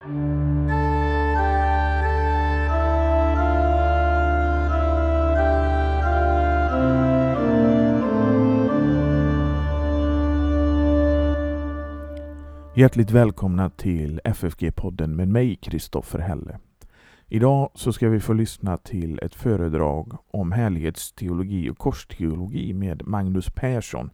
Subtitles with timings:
[0.00, 0.10] Hjärtligt
[13.10, 16.58] välkomna till FFG-podden med mig, Kristoffer Helle.
[17.28, 23.50] Idag så ska vi få lyssna till ett föredrag om härlighetsteologi och korsteologi med Magnus
[23.50, 24.10] Persson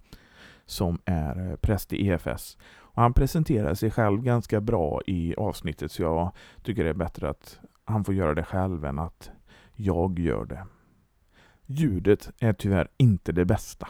[0.67, 2.57] som är präst i EFS.
[2.95, 6.33] Och han presenterar sig själv ganska bra i avsnittet så jag
[6.63, 9.31] tycker det är bättre att han får göra det själv än att
[9.75, 10.67] jag gör det.
[11.67, 13.89] Ljudet är tyvärr inte det bästa.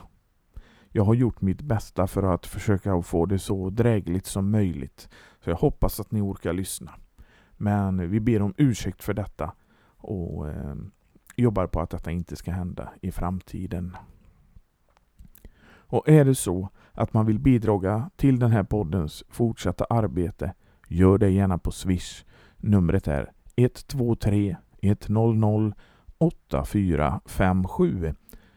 [0.88, 5.08] Jag har gjort mitt bästa för att försöka få det så drägligt som möjligt.
[5.40, 6.94] Så jag hoppas att ni orkar lyssna.
[7.56, 9.52] Men vi ber om ursäkt för detta
[9.96, 10.74] och eh,
[11.36, 13.96] jobbar på att detta inte ska hända i framtiden.
[15.94, 20.54] Och är det så att man vill bidraga till den här poddens fortsatta arbete,
[20.88, 22.24] gör det gärna på Swish.
[22.56, 25.72] Numret är 123 100
[26.18, 28.14] 8457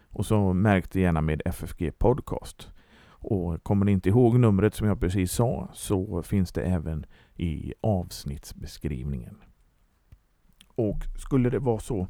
[0.10, 2.72] och så märk det gärna med FFG Podcast.
[3.08, 7.74] Och kommer ni inte ihåg numret som jag precis sa så finns det även i
[7.82, 9.38] avsnittsbeskrivningen.
[10.76, 12.08] Och skulle det vara så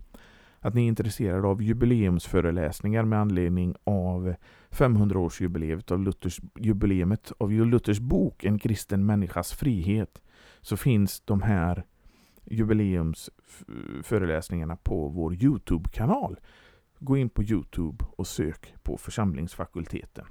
[0.60, 4.36] att ni är intresserade av jubileumsföreläsningar med anledning av
[4.70, 10.22] 500-årsjubileet av Luthers, jubileumet av Luthers bok En kristen människas frihet
[10.62, 11.84] så finns de här
[12.46, 16.40] jubileumsföreläsningarna på vår Youtube-kanal.
[17.00, 20.26] Gå in på Youtube och sök på församlingsfakulteten.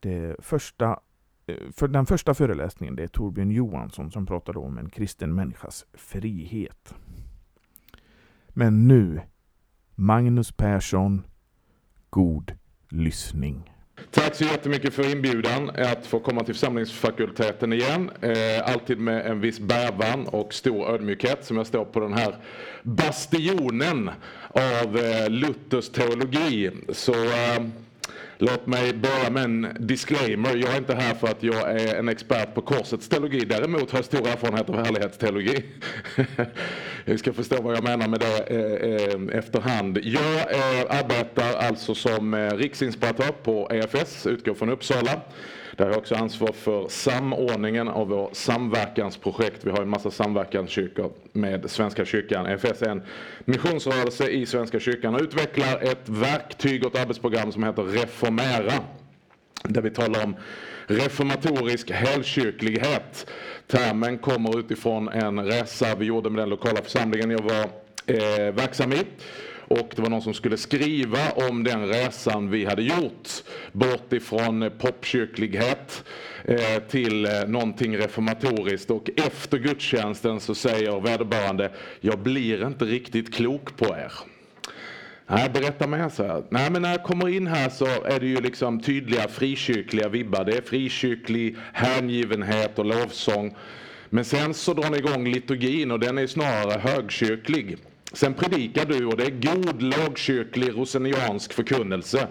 [0.00, 1.00] Det första,
[1.46, 5.86] eh, för den första föreläsningen det är Torbjörn Johansson som pratade om en kristen människas
[5.92, 6.94] frihet.
[8.58, 9.20] Men nu,
[9.94, 11.26] Magnus Persson,
[12.10, 12.52] god
[12.90, 13.70] lyssning.
[14.10, 18.10] Tack så jättemycket för inbjudan att få komma till församlingsfakulteten igen.
[18.20, 22.36] Eh, alltid med en viss bävan och stor ödmjukhet som jag står på den här
[22.82, 24.10] bastionen
[24.50, 26.70] av eh, Luthers teologi.
[26.88, 27.66] Så eh,
[28.38, 30.56] Låt mig börja med en disclaimer.
[30.56, 33.44] Jag är inte här för att jag är en expert på korsets teologi.
[33.44, 35.64] Däremot har jag stor erfarenhet av härlighetsteologi.
[37.04, 39.98] Jag ska förstå vad jag menar med det eh, eh efterhand.
[40.02, 45.20] Jag eh, arbetar alltså som eh, riksinspiratör på EFS, utgår från Uppsala.
[45.76, 49.64] Där har jag också ansvar för samordningen av vår samverkansprojekt.
[49.64, 52.46] Vi har en massa samverkanskyrkor med Svenska kyrkan.
[52.46, 53.02] EFS är en
[53.44, 58.72] missionsrörelse i Svenska kyrkan och utvecklar ett verktyg och ett arbetsprogram som heter Reformera.
[59.62, 60.36] Där vi talar om
[60.86, 63.26] reformatorisk helkyrklighet.
[63.66, 67.64] Termen kommer utifrån en resa vi gjorde med den lokala församlingen jag var
[68.06, 69.02] eh, verksam i.
[69.68, 73.28] Och det var någon som skulle skriva om den resan vi hade gjort.
[73.72, 76.04] Bort ifrån popkyrklighet
[76.44, 78.90] eh, till eh, någonting reformatoriskt.
[78.90, 84.12] Och efter gudstjänsten så säger vederbörande, jag blir inte riktigt klok på er.
[85.28, 86.44] Nej, berätta mer, så här.
[86.50, 90.44] Nej, men när jag kommer in här så är det ju liksom tydliga frikyrkliga vibbar.
[90.44, 93.56] Det är frikyrklig hängivenhet och lovsång.
[94.10, 97.78] Men sen så drar ni igång liturgin och den är snarare högkyrklig.
[98.16, 102.28] Sen predikar du och det är god lågkyrklig roseniansk förkunnelse.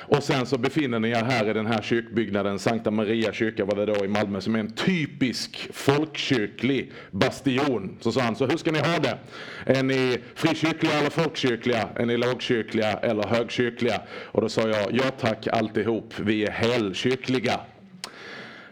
[0.00, 3.74] Och sen så befinner ni er här i den här kyrkbyggnaden, Sankta Maria kyrka var
[3.74, 7.96] det då i Malmö, som är en typisk folkkyrklig bastion.
[8.00, 9.18] Så sa han, så hur ska ni ha det?
[9.66, 11.88] Är ni frikyrkliga eller folkkyrkliga?
[11.96, 14.00] Är ni lågkyrkliga eller högkyrkliga?
[14.24, 17.60] Och då sa jag, ja tack alltihop, vi är helkyrkliga.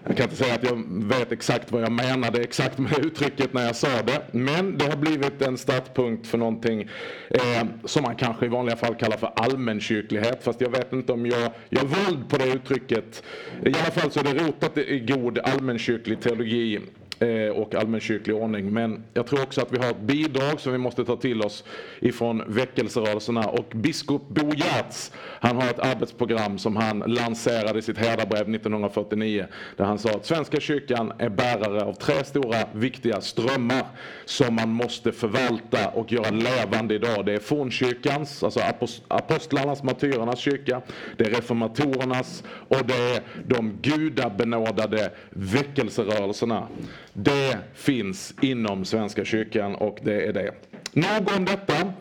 [0.06, 3.66] Jag kan inte säga att jag vet exakt vad jag menade exakt med uttrycket när
[3.66, 4.22] jag sa det.
[4.32, 6.88] Men det har blivit en startpunkt för någonting
[7.30, 10.44] eh, som man kanske i vanliga fall kallar för allmänkyrklighet.
[10.44, 13.22] Fast jag vet inte om jag gör våld på det uttrycket.
[13.64, 16.80] I alla fall så är det rotat i god allmänkyrklig teologi
[17.22, 18.72] Eh, och allmänkyrklig ordning.
[18.72, 21.64] Men jag tror också att vi har ett bidrag som vi måste ta till oss
[22.00, 23.48] ifrån väckelserörelserna.
[23.48, 29.46] Och biskop Bo Giertz, han har ett arbetsprogram som han lanserade i sitt herdabrev 1949.
[29.76, 33.86] Där han sa att Svenska kyrkan är bärare av tre stora viktiga strömmar
[34.24, 37.26] som man måste förvalta och göra levande idag.
[37.26, 38.60] Det är fornkyrkans, alltså
[39.08, 40.82] apostlarnas, martyrernas kyrka.
[41.16, 46.66] Det är reformatorernas och det är de gudabenådade väckelserörelserna.
[47.12, 50.54] Det finns inom Svenska kyrkan och det är det.
[50.92, 51.92] Nog om detta.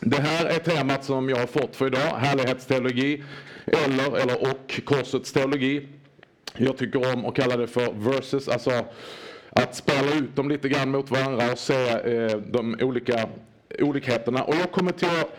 [0.00, 3.22] Det här är temat som jag har fått för idag, härlighetsteologi
[3.66, 5.88] eller, eller och korsets teologi.
[6.56, 8.84] Jag tycker om att kalla det för versus, alltså
[9.50, 13.28] att spela ut dem lite grann mot varandra och se eh, de olika
[13.80, 14.44] olikheterna.
[14.44, 15.38] Och jag kommer till att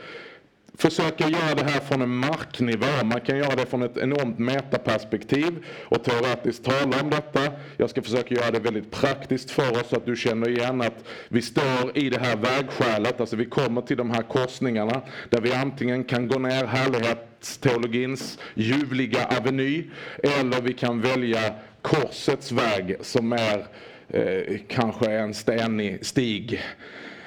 [0.78, 3.04] försöka göra det här från en marknivå.
[3.04, 7.42] Man kan göra det från ett enormt metaperspektiv och teoretiskt tala om detta.
[7.78, 11.06] Jag ska försöka göra det väldigt praktiskt för oss så att du känner igen att
[11.30, 13.20] vi står i det här vägskälet.
[13.20, 19.28] Alltså vi kommer till de här korsningarna där vi antingen kan gå ner härlighetsteologins ljuvliga
[19.38, 19.90] aveny
[20.24, 23.66] eller vi kan välja korsets väg som är
[24.10, 26.62] eh, kanske en stenig stig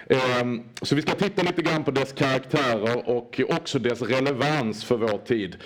[0.08, 4.97] Ehm, så vi ska titta lite grann på dess karaktärer och också dess relevans för
[4.97, 5.56] vår tid.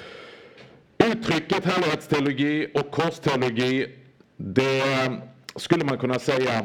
[1.05, 3.87] Uttrycket härlighetsteologi och korsteologi,
[4.37, 4.83] det
[5.57, 6.65] skulle man kunna säga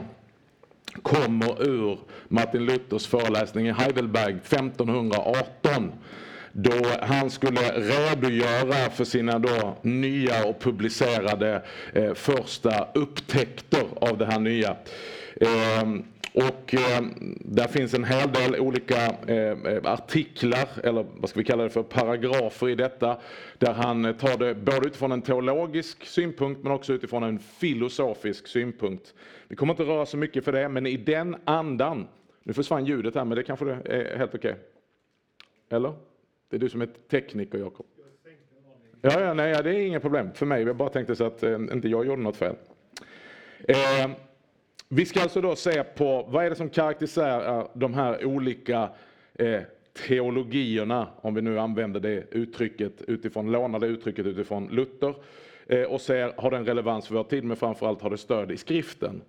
[1.02, 5.92] kommer ur Martin Luthers föreläsning i Heidelberg 1518
[6.52, 11.62] då han skulle redogöra för sina då nya och publicerade
[11.94, 14.76] eh, första upptäckter av det här nya.
[15.42, 15.84] Eh,
[16.36, 17.02] och eh,
[17.40, 21.70] där finns en hel del olika eh, eh, artiklar, eller vad ska vi kalla det
[21.70, 23.18] för, paragrafer i detta.
[23.58, 28.48] Där han eh, tar det både utifrån en teologisk synpunkt men också utifrån en filosofisk
[28.48, 29.14] synpunkt.
[29.48, 32.08] Vi kommer inte röra så mycket för det, men i den andan,
[32.44, 34.52] nu försvann ljudet här men det kanske är helt okej.
[34.52, 34.64] Okay.
[35.70, 35.94] Eller?
[36.50, 37.86] Det är du som är tekniker Jakob.
[39.02, 40.64] Ja, ja, nej, det är inget problem för mig.
[40.64, 42.56] Jag bara tänkte så att eh, inte jag gjorde något fel.
[43.68, 44.12] Eh,
[44.96, 48.90] vi ska alltså då se på vad är det som karaktäriserar eh, de här olika
[49.34, 49.62] eh,
[50.08, 55.16] teologierna, om vi nu använder det uttrycket utifrån, lånade uttrycket utifrån Luther
[55.68, 58.58] eh, och ser, har den relevans för vår tid, men framförallt har det stöd i
[58.58, 59.22] skriften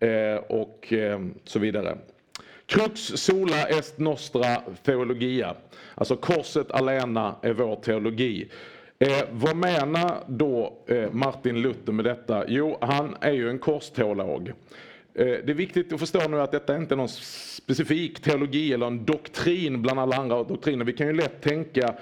[0.00, 1.98] eh, och eh, så vidare.
[2.66, 5.54] Crux sola est nostra teologia.
[5.94, 8.50] alltså korset alena är vår teologi.
[8.98, 12.44] Eh, vad menar då eh, Martin Luther med detta?
[12.48, 14.52] Jo, han är ju en korsteolog.
[15.14, 18.86] Eh, det är viktigt att förstå nu att detta inte är någon specifik teologi eller
[18.86, 20.84] en doktrin bland alla andra doktriner.
[20.84, 21.94] Vi kan ju lätt tänka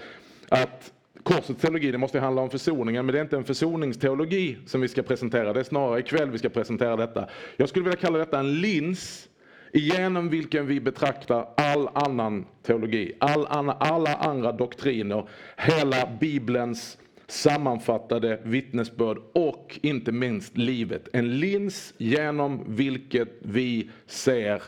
[0.49, 4.81] att korsets teologi det måste handla om försoningen, men det är inte en försoningsteologi som
[4.81, 5.52] vi ska presentera.
[5.52, 7.28] Det är snarare ikväll vi ska presentera detta.
[7.56, 9.28] Jag skulle vilja kalla detta en lins
[9.72, 18.40] genom vilken vi betraktar all annan teologi, all anna, alla andra doktriner, hela Bibelns sammanfattade
[18.42, 21.08] vittnesbörd och inte minst livet.
[21.12, 24.62] En lins genom vilket vi ser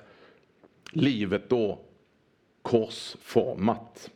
[0.93, 1.79] livet då
[2.63, 4.11] korsformat.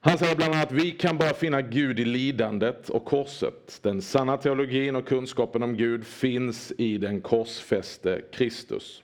[0.00, 3.78] Han säger bland annat att vi kan bara finna Gud i lidandet och korset.
[3.82, 9.02] Den sanna teologin och kunskapen om Gud finns i den korsfäste Kristus.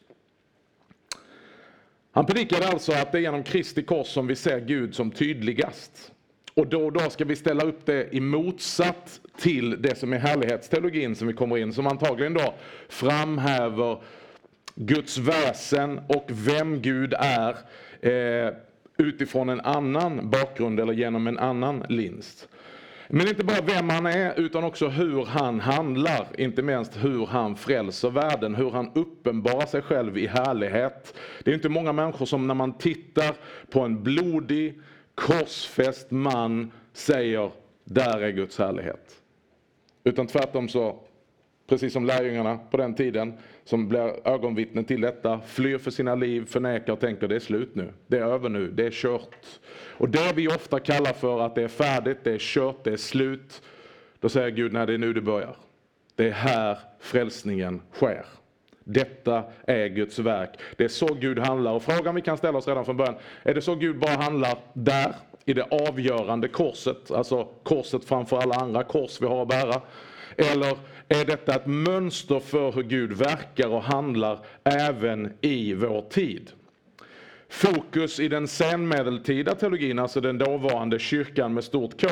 [2.13, 6.13] Han predikade alltså att det är genom Kristi kors som vi ser Gud som tydligast.
[6.61, 10.19] Och då och då ska vi ställa upp det i motsatt till det som är
[10.19, 12.55] härlighetsteologin som vi kommer in, som antagligen då
[12.89, 14.03] framhäver
[14.75, 17.57] Guds väsen och vem Gud är
[18.01, 18.55] eh,
[18.99, 22.49] utifrån en annan bakgrund eller genom en annan lins.
[23.09, 27.57] Men inte bara vem han är utan också hur han handlar, inte minst hur han
[27.57, 31.15] frälser världen, hur han uppenbarar sig själv i härlighet.
[31.45, 33.35] Det är inte många människor som när man tittar
[33.71, 34.81] på en blodig,
[35.21, 37.51] korsfäst man säger
[37.85, 39.23] där är Guds härlighet.
[40.05, 40.99] Utan tvärtom så,
[41.69, 43.33] precis som lärjungarna på den tiden
[43.65, 47.75] som blir ögonvittnen till detta, flyr för sina liv, förnekar och tänker det är slut
[47.75, 49.37] nu, det är över nu, det är kört.
[49.73, 52.97] Och det vi ofta kallar för att det är färdigt, det är kört, det är
[52.97, 53.63] slut,
[54.21, 55.57] då säger Gud nej det är nu det börjar.
[56.15, 58.25] Det är här frälsningen sker.
[58.85, 60.51] Detta är Guds verk.
[60.77, 61.73] Det är så Gud handlar.
[61.73, 64.59] Och frågan vi kan ställa oss redan från början, är det så Gud bara handlar
[64.73, 69.81] där, i det avgörande korset, alltså korset framför alla andra kors vi har att bära?
[70.37, 76.51] Eller är detta ett mönster för hur Gud verkar och handlar även i vår tid?
[77.49, 82.09] Fokus i den senmedeltida teologin, alltså den dåvarande kyrkan med stort K,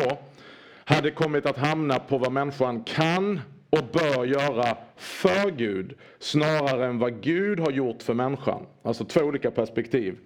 [0.85, 6.99] hade kommit att hamna på vad människan kan och bör göra för Gud snarare än
[6.99, 8.67] vad Gud har gjort för människan.
[8.83, 10.17] Alltså två olika perspektiv.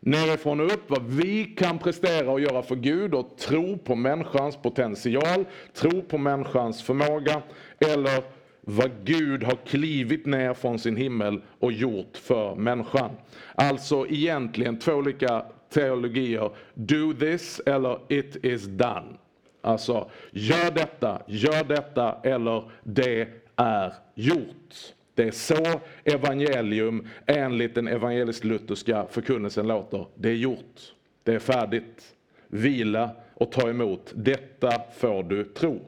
[0.00, 4.56] Nerifrån och upp, vad vi kan prestera och göra för Gud och tro på människans
[4.56, 7.42] potential, tro på människans förmåga
[7.78, 8.22] eller
[8.60, 13.10] vad Gud har klivit ner från sin himmel och gjort för människan.
[13.54, 16.50] Alltså egentligen två olika teologier.
[16.74, 19.19] Do this eller it is done.
[19.60, 24.74] Alltså, gör detta, gör detta eller det är gjort.
[25.14, 30.06] Det är så evangelium enligt den evangelisk-lutherska förkunnelsen låter.
[30.14, 30.94] Det är gjort.
[31.22, 32.14] Det är färdigt.
[32.48, 34.12] Vila och ta emot.
[34.14, 35.80] Detta får du tro.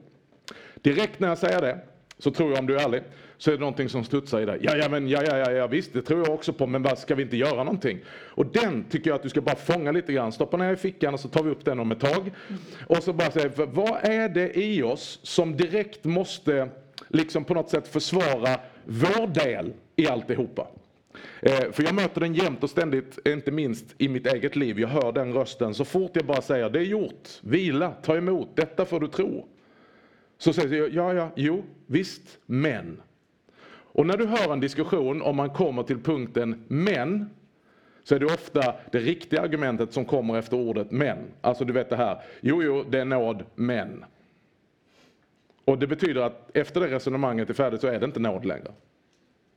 [0.75, 1.79] Direkt när jag säger det,
[2.19, 3.03] så tror jag om du är ärlig,
[3.43, 4.59] så är det någonting som studsar i dig.
[4.63, 7.15] Ja, ja, men ja, ja, ja, visst, det tror jag också på, men vad ska
[7.15, 7.99] vi inte göra någonting?
[8.09, 11.15] Och den tycker jag att du ska bara fånga lite grann, stoppa ner i fickan
[11.15, 12.33] och så tar vi upp den om ett tag.
[12.87, 16.69] Och så bara säga, vad är det i oss som direkt måste
[17.09, 20.67] liksom på något sätt försvara vår del i alltihopa?
[21.41, 24.81] Eh, för jag möter den jämt och ständigt, inte minst i mitt eget liv.
[24.81, 28.49] Jag hör den rösten så fort jag bara säger det är gjort, vila, ta emot,
[28.55, 29.49] detta får du tro.
[30.39, 33.01] Så säger jag, ja, ja, jo, visst, men.
[33.95, 37.31] Och när du hör en diskussion om man kommer till punkten men
[38.05, 41.19] så är det ofta det riktiga argumentet som kommer efter ordet men.
[41.41, 44.05] Alltså du vet det här, jo, jo, det är nåd, men.
[45.65, 48.73] Och det betyder att efter det resonemanget är färdigt så är det inte nåd längre.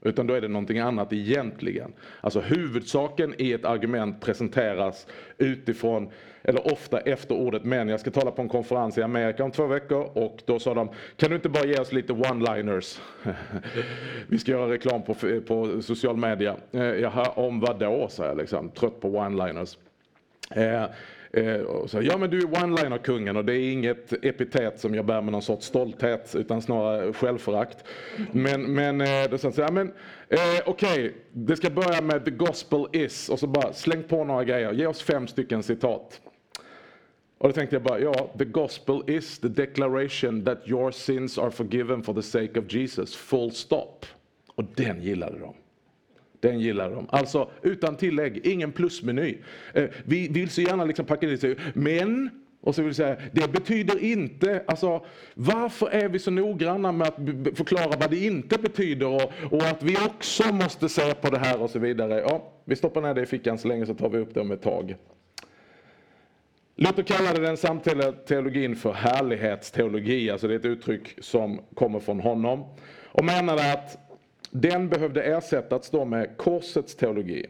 [0.01, 1.93] Utan då är det någonting annat egentligen.
[2.21, 6.09] Alltså huvudsaken i ett argument presenteras utifrån,
[6.47, 7.89] eller ofta efter ordet men.
[7.89, 10.89] Jag ska tala på en konferens i Amerika om två veckor och då sa de,
[11.17, 12.99] kan du inte bara ge oss lite one-liners?
[14.27, 15.15] Vi ska göra reklam på,
[15.47, 16.55] på social media.
[16.71, 18.07] Eh, Jaha, om vad då?
[18.09, 19.77] sa jag liksom, trött på one-liners.
[20.51, 20.83] Eh,
[21.31, 25.21] eh så, ja men du är one-liner-kungen och det är inget epitet som jag bär
[25.21, 27.77] med någon sorts stolthet utan snarare självförakt.
[28.31, 29.87] Men, men eh, då sa ja men
[30.29, 34.23] eh, okej, okay, det ska börja med the gospel is och så bara släng på
[34.23, 36.21] några grejer, ge oss fem stycken citat.
[37.37, 41.51] Och då tänkte jag bara, ja, the gospel is the declaration that your sins are
[41.51, 44.05] forgiven for the sake of Jesus, full stop.
[44.55, 45.53] Och den gillade de.
[46.39, 47.07] Den gillar de.
[47.09, 49.37] Alltså utan tillägg, ingen plusmeny.
[49.73, 52.29] Eh, vi vill så gärna liksom packa i sig, men
[52.61, 57.07] och så vill jag säga, det betyder inte, alltså varför är vi så noggranna med
[57.07, 57.15] att
[57.57, 61.61] förklara vad det inte betyder och, och, att vi också måste se på det här
[61.61, 62.19] och så vidare.
[62.27, 64.51] Ja, vi stoppar ner det i fickan så länge så tar vi upp det om
[64.51, 64.95] ett tag.
[66.77, 72.19] Luther kallade den samtida teologin för härlighetsteologi, alltså det är ett uttryck som kommer från
[72.19, 72.65] honom.
[73.05, 73.97] Och menade att
[74.51, 77.45] den behövde ersättas då med korsets teologi.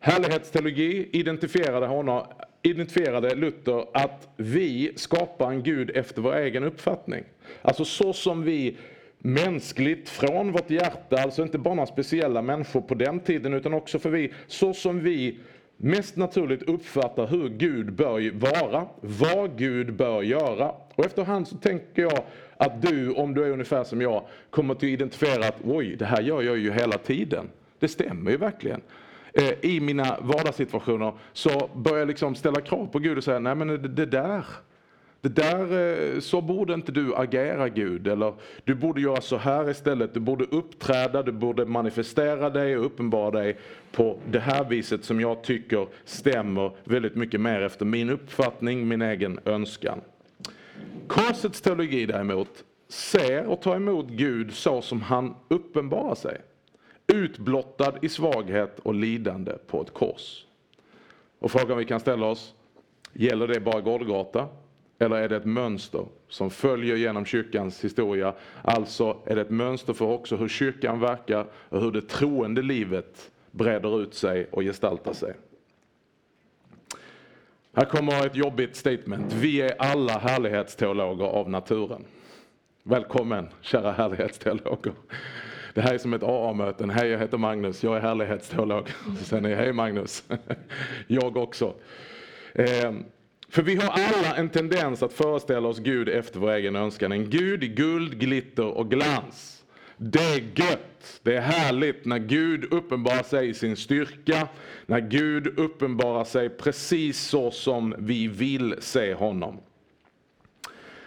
[0.00, 2.26] Härlighetsteologi identifierade, honom,
[2.62, 7.24] identifierade Luther att vi skapar en Gud efter vår egen uppfattning.
[7.62, 8.76] Alltså så som vi
[9.18, 13.98] mänskligt från vårt hjärta, alltså inte bara några speciella människor på den tiden utan också
[13.98, 15.38] för vi, så som vi
[15.76, 20.72] mest naturligt uppfattar hur Gud bör vara, vad Gud bör göra.
[20.94, 22.24] Och efterhand så tänker jag
[22.56, 26.22] att du, om du är ungefär som jag, kommer att identifiera att oj, det här
[26.22, 27.48] gör jag ju hela tiden.
[27.78, 28.80] Det stämmer ju verkligen.
[29.32, 33.54] Eh, I mina vardagssituationer så börjar jag liksom ställa krav på Gud och säga, nej
[33.54, 34.46] men det där,
[35.24, 38.08] det där, eh, så borde inte du agera Gud.
[38.08, 40.14] Eller du borde göra så här istället.
[40.14, 43.58] Du borde uppträda, du borde manifestera dig och uppenbara dig
[43.92, 49.02] på det här viset som jag tycker stämmer väldigt mycket mer efter min uppfattning, min
[49.02, 50.00] egen önskan.
[51.06, 56.40] Korsets teologi däremot ser och tar emot Gud så som han uppenbarar sig.
[57.06, 60.46] Utblottad i svaghet och lidande på ett kors.
[61.38, 62.54] Och frågan vi kan ställa oss,
[63.12, 64.48] gäller det bara Golgata?
[64.98, 68.34] Eller är det ett mönster som följer genom kyrkans historia?
[68.62, 73.30] Alltså är det ett mönster för också hur kyrkan verkar och hur det troende livet
[73.54, 75.34] breder ut sig och gestaltar sig.
[77.76, 79.32] Här kommer ett jobbigt statement.
[79.32, 82.04] Vi är alla härlighetsteologer av naturen.
[82.82, 84.92] Välkommen kära härlighetsteologer.
[85.74, 86.86] Det här är som ett AA-möte.
[86.86, 88.92] Hej, jag heter Magnus, jag är härlighetsteolog.
[89.06, 90.24] Och sen är jag, hej Magnus.
[91.06, 91.74] jag också.
[92.54, 93.04] Ehm,
[93.54, 97.12] för vi har alla en tendens att föreställa oss Gud efter vår egen önskan.
[97.12, 99.64] En Gud i guld, glitter och glans.
[99.96, 104.48] Det är gött, det är härligt när Gud uppenbarar sig i sin styrka,
[104.86, 109.60] när Gud uppenbarar sig precis så som vi vill se honom.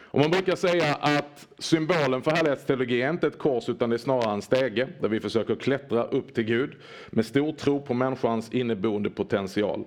[0.02, 3.98] Och man brukar säga att symbolen för härlighetsteologi är inte ett kors utan det är
[3.98, 6.76] snarare en stege där vi försöker klättra upp till Gud
[7.10, 9.86] med stor tro på människans inneboende potential.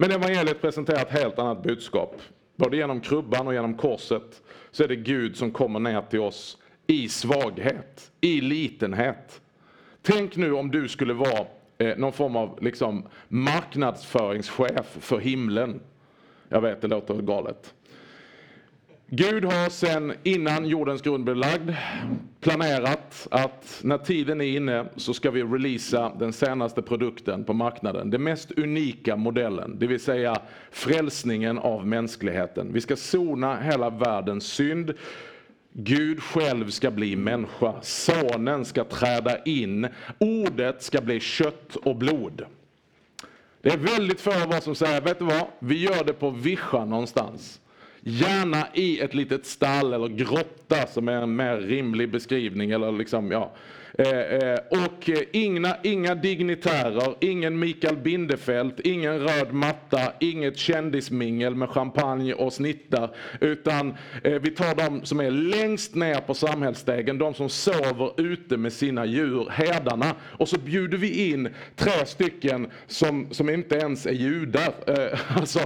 [0.00, 2.22] Men evangeliet presenterar ett helt annat budskap.
[2.56, 6.58] Både genom krubban och genom korset så är det Gud som kommer ner till oss
[6.86, 9.40] i svaghet, i litenhet.
[10.02, 11.46] Tänk nu om du skulle vara
[11.78, 15.80] eh, någon form av liksom, marknadsföringschef för himlen.
[16.48, 17.74] Jag vet, det låter galet.
[19.10, 21.70] Gud har sen innan jordens grund blev lagd
[22.40, 28.10] planerat att när tiden är inne så ska vi releasa den senaste produkten på marknaden.
[28.10, 30.36] Den mest unika modellen, det vill säga
[30.70, 32.72] frälsningen av mänskligheten.
[32.72, 34.94] Vi ska sona hela världens synd.
[35.72, 39.88] Gud själv ska bli människa, sonen ska träda in,
[40.18, 42.44] ordet ska bli kött och blod.
[43.60, 46.30] Det är väldigt få av oss som säger, vet du vad, vi gör det på
[46.30, 47.60] vischan någonstans.
[48.00, 52.70] Gärna i ett litet stall eller grotta som är en mer rimlig beskrivning.
[52.70, 53.52] Eller liksom, ja.
[53.92, 61.54] Eh, eh, och eh, inga, inga dignitärer, ingen Mikael Bindefeld, ingen röd matta, inget kändismingel
[61.54, 63.10] med champagne och snittar.
[63.40, 68.72] Utan vi tar de som är längst ner på samhällsstegen, de som sover ute med
[68.72, 70.14] sina djur, herdarna.
[70.22, 74.72] Och så bjuder vi in tre stycken som, som inte ens är judar,
[75.36, 75.60] alltså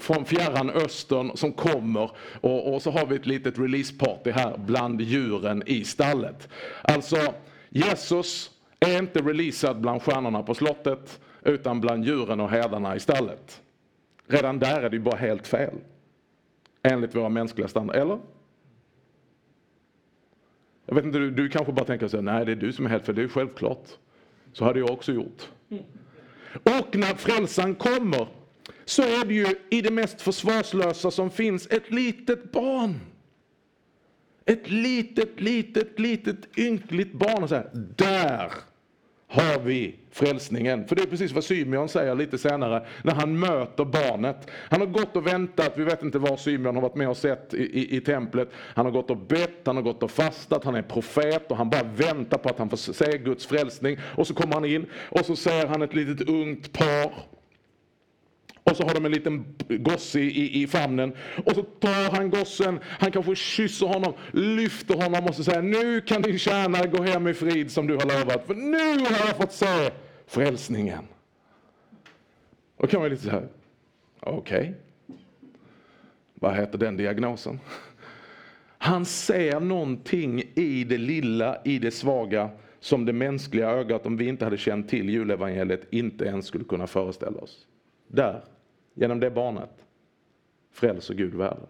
[0.00, 2.10] från fjärran östern som kommer.
[2.40, 6.48] Och, och så har vi ett litet releaseparty här bland djuren i stallet.
[6.82, 7.34] Alltså
[7.68, 13.62] Jesus är inte releasad bland stjärnorna på slottet utan bland djuren och herdarna i stallet.
[14.26, 15.74] Redan där är det ju bara helt fel.
[16.82, 18.18] Enligt våra mänskliga standarder, eller?
[20.86, 22.90] Jag vet inte, du, du kanske bara tänker så nej det är du som är
[22.90, 23.88] helt fel, det är ju självklart.
[24.52, 25.48] Så hade jag också gjort.
[26.62, 28.28] Och när frälsaren kommer
[28.84, 33.00] så är det ju i det mest försvarslösa som finns ett litet barn.
[34.48, 38.52] Ett litet, litet, litet ynkligt barn och säger där
[39.28, 40.88] har vi frälsningen.
[40.88, 44.50] För det är precis vad Symeon säger lite senare när han möter barnet.
[44.70, 47.54] Han har gått och väntat, vi vet inte vad Symeon har varit med och sett
[47.54, 48.48] i, i, i, templet.
[48.54, 51.70] Han har gått och bett, han har gått och fastat, han är profet och han
[51.70, 53.98] bara väntar på att han får se Guds frälsning.
[54.02, 57.12] Och så kommer han in och så ser han ett litet ungt par
[58.70, 61.12] och så har de en liten gosse i, i famnen.
[61.44, 66.00] Och så tar han gossen, han kanske kysser honom, lyfter honom och så säger nu
[66.00, 68.46] kan din tjänare gå hem i frid som du har lovat.
[68.46, 69.90] För nu har jag fått se
[70.26, 71.04] frälsningen.
[72.76, 73.48] Och kan man lite så här,
[74.20, 74.58] okej.
[74.58, 74.72] Okay.
[76.34, 77.60] Vad heter den diagnosen?
[78.78, 84.28] Han ser någonting i det lilla, i det svaga som det mänskliga ögat, om vi
[84.28, 87.66] inte hade känt till julevangeliet, inte ens skulle kunna föreställa oss.
[88.08, 88.44] Där
[89.00, 89.86] Genom det barnet
[90.70, 91.66] frälser Gud världen.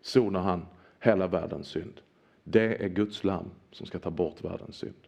[0.00, 0.66] Sonar han
[1.00, 2.00] hela världens synd.
[2.44, 5.06] Det är Guds lam som ska ta bort världens synd.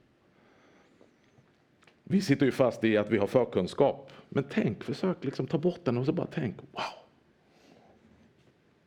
[2.04, 4.12] Vi sitter ju fast i att vi har förkunskap.
[4.28, 6.82] Men tänk, försök liksom ta bort den och så bara tänk, wow.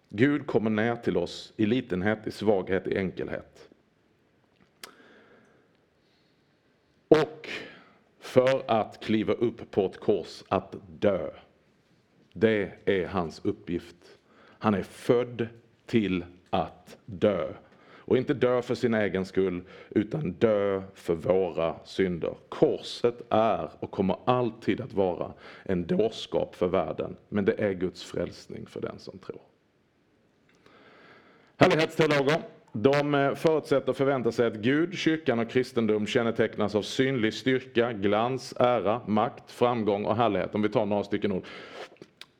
[0.09, 3.69] Gud kommer ner till oss i litenhet, i svaghet, i enkelhet.
[7.07, 7.49] Och
[8.19, 11.31] för att kliva upp på ett kors, att dö.
[12.33, 13.95] Det är hans uppgift.
[14.59, 15.47] Han är född
[15.85, 17.53] till att dö.
[18.05, 22.35] Och inte dö för sin egen skull, utan dö för våra synder.
[22.49, 28.03] Korset är och kommer alltid att vara en dårskap för världen, men det är Guds
[28.03, 29.41] frälsning för den som tror.
[31.57, 32.41] Härlighetsteologer,
[32.73, 37.93] de eh, förutsätter och förväntar sig att Gud, kyrkan och kristendom kännetecknas av synlig styrka,
[37.93, 40.55] glans, ära, makt, framgång och härlighet.
[40.55, 41.43] Om vi tar några stycken ord.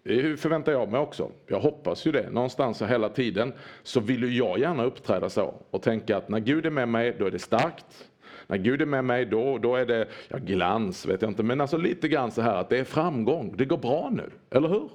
[0.03, 1.31] Det förväntar jag mig också.
[1.47, 2.29] Jag hoppas ju det.
[2.29, 6.65] Någonstans hela tiden så vill ju jag gärna uppträda så och tänka att när Gud
[6.65, 8.09] är med mig då är det starkt.
[8.47, 11.61] När Gud är med mig då, då är det ja, glans, vet jag inte, men
[11.61, 13.57] alltså lite grann så här att det är framgång.
[13.57, 14.89] Det går bra nu, eller hur?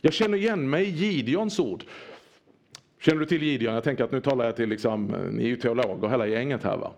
[0.00, 1.84] Jag känner igen mig i Gideons ord.
[3.00, 3.74] Känner du till Gideon?
[3.74, 6.64] Jag tänker att nu talar jag till, liksom, eh, ni är ju teologer hela gänget
[6.64, 6.92] här va.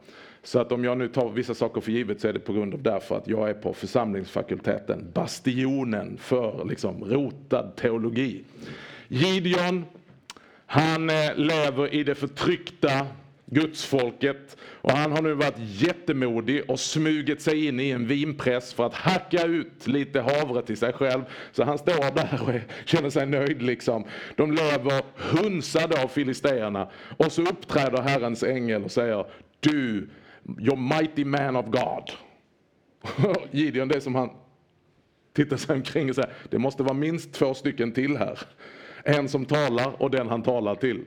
[0.44, 2.74] Så att om jag nu tar vissa saker för givet så är det på grund
[2.74, 8.44] av därför att jag är på församlingsfakulteten, bastionen för liksom rotad teologi.
[9.09, 9.85] Gideon,
[10.66, 13.07] han eh, lever i det förtryckta
[13.46, 18.87] gudsfolket och han har nu varit jättemodig och smugit sig in i en vinpress för
[18.87, 21.22] att hacka ut lite havre till sig själv.
[21.52, 24.04] Så han står där och känner sig nöjd liksom.
[24.37, 29.24] De lever hunsade av filisterna och så uppträder Herrens ängel och säger
[29.61, 30.09] du
[30.59, 32.11] Your mighty man of God.
[33.50, 34.30] Gideon, det är som han
[35.33, 38.38] tittar sig omkring och säger, det måste vara minst två stycken till här.
[39.04, 41.04] En som talar och den han talar till.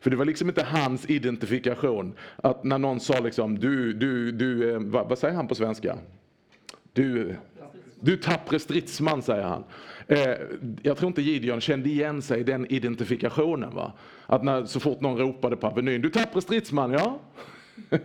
[0.00, 2.14] För det var liksom inte hans identifikation.
[2.36, 5.98] Att när någon sa liksom, du, du, du, eh, vad, vad säger han på svenska?
[6.92, 7.36] Du,
[8.00, 9.64] du tappre stridsman, säger han.
[10.06, 10.34] Eh,
[10.82, 13.74] jag tror inte Gideon kände igen sig i den identifikationen.
[13.74, 13.92] Va?
[14.26, 17.18] Att när, så fort någon ropade på Avenyn, du tappre stridsman, ja.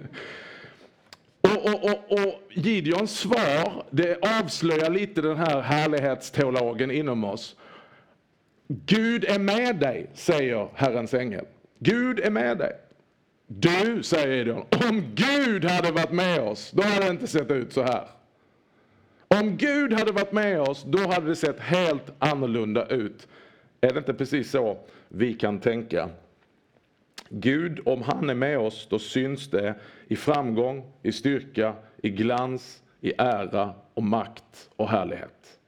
[1.44, 7.56] Och, och, och, och Gideons svar, det avslöjar lite den här härlighetsteologen inom oss.
[8.68, 11.46] Gud är med dig, säger Herrens ängel.
[11.80, 12.72] Gud är med dig.
[13.48, 17.74] Du, säger Gideon, om Gud hade varit med oss, då hade det inte sett ut
[17.74, 18.08] så här.
[19.28, 23.28] Om Gud hade varit med oss, då hade det sett helt annorlunda ut.
[23.82, 24.78] Är det inte precis så
[25.08, 26.10] vi kan tänka?
[27.36, 29.76] Gud, om han är med oss, då syns det
[30.08, 35.60] i framgång, i styrka, i glans, i ära och makt och härlighet.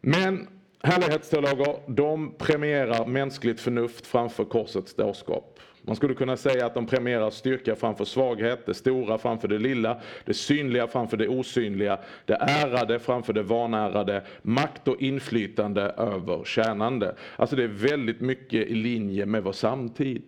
[0.00, 0.48] Men
[0.82, 5.58] härlighetsteologer, de premierar mänskligt förnuft framför korsets dårskap.
[5.82, 10.00] Man skulle kunna säga att de premierar styrka framför svaghet, det stora framför det lilla,
[10.24, 17.16] det synliga framför det osynliga, det ärade framför det vanärade, makt och inflytande över tjänande.
[17.36, 20.22] Alltså det är väldigt mycket i linje med vår samtid.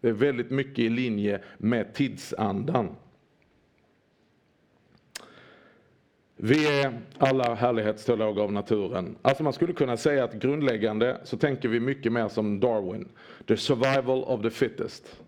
[0.00, 2.96] Det är väldigt mycket i linje med tidsandan.
[6.40, 9.16] Vi är alla härlighetsteologer av naturen.
[9.22, 13.08] Alltså man skulle kunna säga att grundläggande så tänker vi mycket mer som Darwin.
[13.46, 15.20] The survival of the fittest.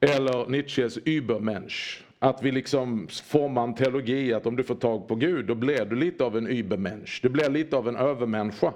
[0.00, 2.04] Eller Nietzsches Übermensch.
[2.18, 5.84] Att vi liksom formar en teologi att om du får tag på Gud då blir
[5.84, 7.20] du lite av en Übermensch.
[7.22, 8.72] Du blir lite av en övermänniska.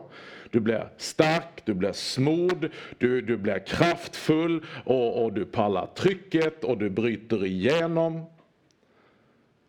[0.50, 6.64] Du blir stark, du blir smord, du, du blir kraftfull och, och du pallar trycket
[6.64, 8.26] och du bryter igenom.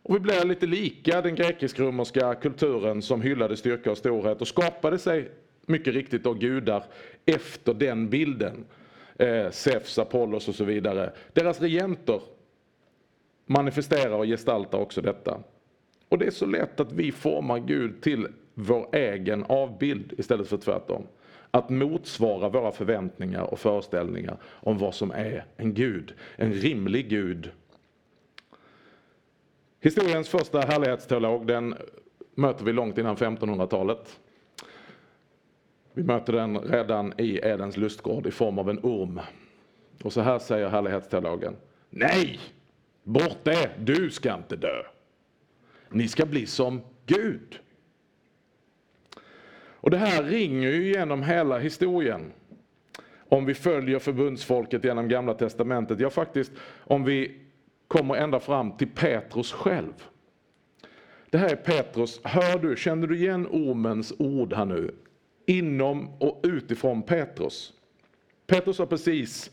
[0.04, 5.00] Och vi blir lite lika den grekisk-romerska kulturen som hyllade styrka och storhet och skapade
[5.00, 5.32] sig
[5.66, 6.84] mycket riktigt då gudar
[7.26, 8.66] efter den bilden.
[9.18, 11.14] Eh, Zeus, Apollos och så vidare.
[11.34, 12.22] Deras regenter
[13.46, 15.40] manifesterar och gestaltar också detta.
[16.10, 18.28] Och det är så lätt att vi formar Gud till
[18.60, 21.08] vår egen avbild istället för tvärtom.
[21.52, 26.14] Att motsvara våra förväntningar och föreställningar om vad som är en Gud.
[26.36, 27.52] En rimlig Gud
[29.82, 31.76] Historiens första härlighetsteolog den
[32.36, 34.20] möter vi långt innan 1500-talet.
[35.94, 39.20] Vi möter den redan i Edens lustgård i form av en orm.
[40.04, 41.56] Och så här säger härlighetsteologen.
[41.90, 42.40] Nej!
[43.04, 43.70] Bort det!
[43.78, 44.84] Du ska inte dö.
[45.90, 47.60] Ni ska bli som Gud.
[49.82, 52.32] Och det här ringer ju genom hela historien.
[53.30, 56.00] Om vi följer förbundsfolket genom Gamla Testamentet.
[56.00, 57.42] Ja, faktiskt, om vi
[57.88, 59.94] kommer ända fram till Petrus själv.
[61.30, 62.20] Det här är Petrus.
[62.24, 64.96] Hör du, känner du igen ormens ord här nu?
[65.46, 67.74] Inom och utifrån Petrus.
[68.48, 69.52] Petrus har precis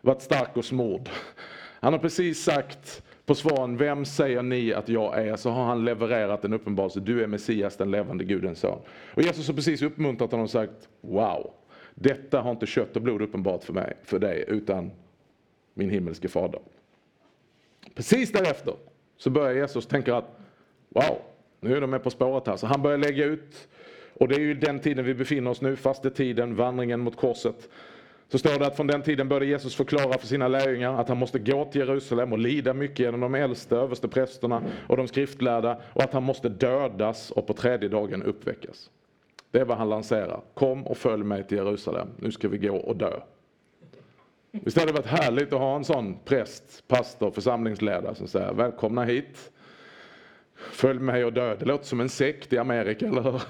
[0.00, 1.08] varit stark och smord.
[1.80, 5.36] Han har precis sagt på svaren, vem säger ni att jag är?
[5.36, 8.78] Så har han levererat en uppenbarelse, du är Messias, den levande Gudens son.
[9.14, 11.50] Och Jesus har precis uppmuntrat honom och sagt, wow,
[11.94, 14.90] detta har inte kött och blod uppenbart för mig, för dig, utan
[15.74, 16.60] min himmelske fader.
[17.94, 18.74] Precis därefter
[19.16, 20.38] så börjar Jesus tänka att
[20.88, 21.18] wow,
[21.60, 22.56] nu är de med på spåret här.
[22.56, 23.68] Så han börjar lägga ut,
[24.14, 27.68] och det är ju den tiden vi befinner oss nu, fastetiden, vandringen mot korset.
[28.32, 31.18] Så står det att från den tiden började Jesus förklara för sina lärjungar att han
[31.18, 36.02] måste gå till Jerusalem och lida mycket genom de äldste, översteprästerna och de skriftlärda och
[36.02, 38.90] att han måste dödas och på tredje dagen uppväckas.
[39.50, 40.40] Det är vad han lanserar.
[40.54, 42.08] Kom och följ mig till Jerusalem.
[42.16, 43.20] Nu ska vi gå och dö.
[44.50, 49.04] Visst hade det varit härligt att ha en sån präst, pastor, församlingsledare som säger välkomna
[49.04, 49.52] hit.
[50.56, 51.56] Följ mig och dö.
[51.58, 53.42] Det låter som en sekt i Amerika, eller hur?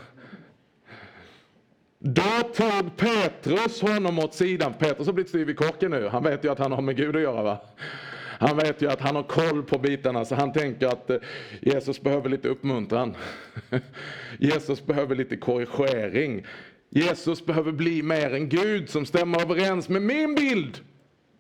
[2.04, 4.74] Då tog Petrus honom åt sidan.
[4.78, 6.08] Petrus har blivit styv i korken nu.
[6.08, 7.42] Han vet ju att han har med Gud att göra.
[7.42, 7.58] va?
[8.38, 11.16] Han vet ju att han har koll på bitarna så han tänker att eh,
[11.60, 13.16] Jesus behöver lite uppmuntran.
[14.38, 16.46] Jesus behöver lite korrigering.
[16.90, 20.80] Jesus behöver bli mer en Gud som stämmer överens med min bild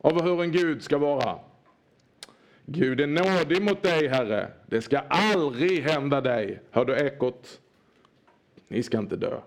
[0.00, 1.38] av hur en Gud ska vara.
[2.66, 4.48] Gud är nådig mot dig, Herre.
[4.66, 6.60] Det ska aldrig hända dig.
[6.70, 7.60] Hör du ekot?
[8.68, 9.40] Ni ska inte dö.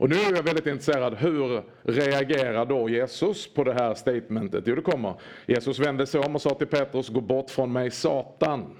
[0.00, 4.64] Och nu är jag väldigt intresserad, hur reagerar då Jesus på det här statementet?
[4.66, 5.14] Jo, det kommer.
[5.46, 8.76] Jesus vände sig om och sa till Petrus, gå bort från mig Satan.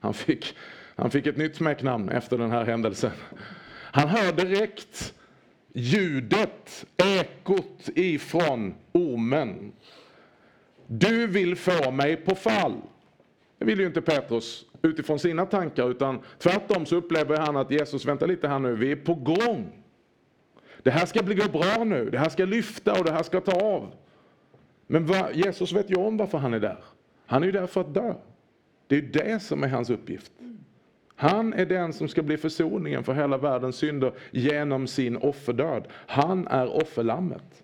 [0.00, 0.56] Han fick,
[0.96, 3.10] han fick ett nytt smeknamn efter den här händelsen.
[3.70, 5.14] Han hör direkt
[5.72, 9.72] ljudet, ekot ifrån ormen.
[10.86, 12.76] Du vill få mig på fall.
[13.58, 18.04] Det vill ju inte Petrus utifrån sina tankar utan tvärtom så upplever han att Jesus,
[18.04, 19.79] vänta lite här nu, vi är på gång.
[20.82, 23.40] Det här ska bli gå bra nu, det här ska lyfta och det här ska
[23.40, 23.92] ta av.
[24.86, 26.84] Men va, Jesus vet ju om varför han är där.
[27.26, 28.14] Han är ju där för att dö.
[28.86, 30.32] Det är det som är hans uppgift.
[31.16, 35.88] Han är den som ska bli försoningen för hela världens synder genom sin offerdöd.
[36.06, 37.62] Han är offerlammet.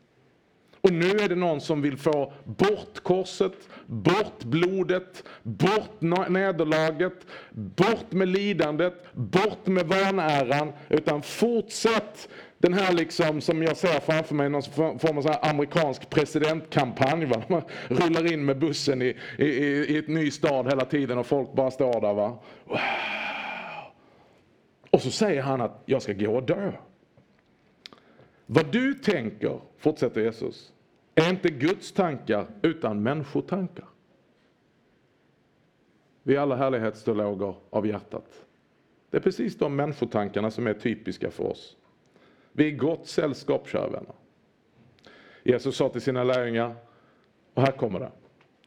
[0.80, 8.12] Och nu är det någon som vill få bort korset, bort blodet, bort nederlaget, bort
[8.12, 12.28] med lidandet, bort med vanäran, utan fortsätt
[12.68, 14.62] den här liksom som jag ser framför mig, någon
[14.98, 17.24] form av så amerikansk presidentkampanj.
[17.24, 17.42] Va?
[17.48, 21.52] Man rullar in med bussen i, i, i ett ny stad hela tiden och folk
[21.52, 22.14] bara står där.
[22.14, 22.38] Va?
[22.64, 22.78] Wow.
[24.90, 26.72] Och så säger han att jag ska gå och dö.
[28.46, 30.72] Vad du tänker, fortsätter Jesus,
[31.14, 33.84] är inte Guds tankar utan människotankar.
[36.22, 38.46] Vi är alla härlighetsteologer av hjärtat.
[39.10, 41.76] Det är precis de människotankarna som är typiska för oss.
[42.56, 44.14] Vi är i gott sällskap, kära vänner.
[45.42, 46.74] Jesus sa till sina lärjungar,
[47.54, 48.10] och här kommer det.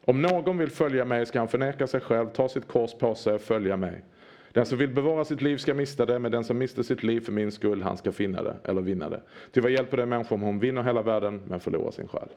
[0.05, 3.33] Om någon vill följa mig ska han förneka sig själv, ta sitt kors på sig
[3.33, 4.03] och följa mig.
[4.51, 7.21] Den som vill bevara sitt liv ska mista det, men den som mister sitt liv
[7.21, 9.21] för min skull, han ska finna det, eller vinna det.
[9.51, 12.29] Ty vad hjälper det människa om hon vinner hela världen, men förlorar sin själ?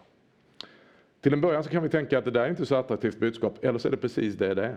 [1.21, 3.65] Till en början så kan vi tänka att det där är inte så attraktivt budskap,
[3.65, 4.77] eller så är det precis det det är.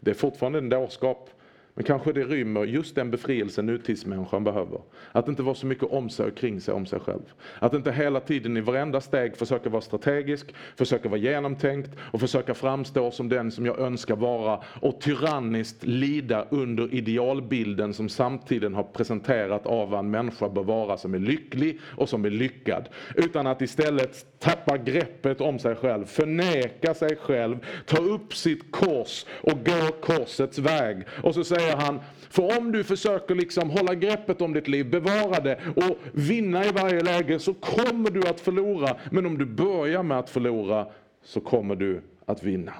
[0.00, 1.30] Det är fortfarande en dårskap
[1.74, 4.80] men kanske det rymmer just den befrielse nutidsmänniskan behöver.
[5.12, 7.22] Att inte vara så mycket om sig och kring sig om sig själv.
[7.58, 12.54] Att inte hela tiden i varenda steg försöka vara strategisk, försöka vara genomtänkt och försöka
[12.54, 18.82] framstå som den som jag önskar vara och tyranniskt lida under idealbilden som samtiden har
[18.82, 22.88] presenterat av vad en människa bör vara som är lycklig och som är lyckad.
[23.16, 29.26] Utan att istället tappa greppet om sig själv, förneka sig själv, ta upp sitt kors
[29.40, 31.06] och gå korsets väg.
[31.22, 34.90] Och så säger säger han, för om du försöker liksom hålla greppet om ditt liv,
[34.90, 38.96] bevara det och vinna i varje läge så kommer du att förlora.
[39.10, 40.86] Men om du börjar med att förlora
[41.22, 42.72] så kommer du att vinna.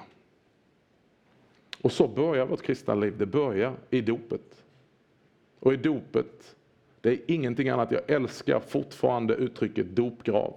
[1.81, 4.63] Och så börjar vårt kristna liv, det börjar i dopet.
[5.59, 6.55] Och i dopet,
[7.01, 10.53] det är ingenting annat, jag älskar fortfarande uttrycket dopgrav.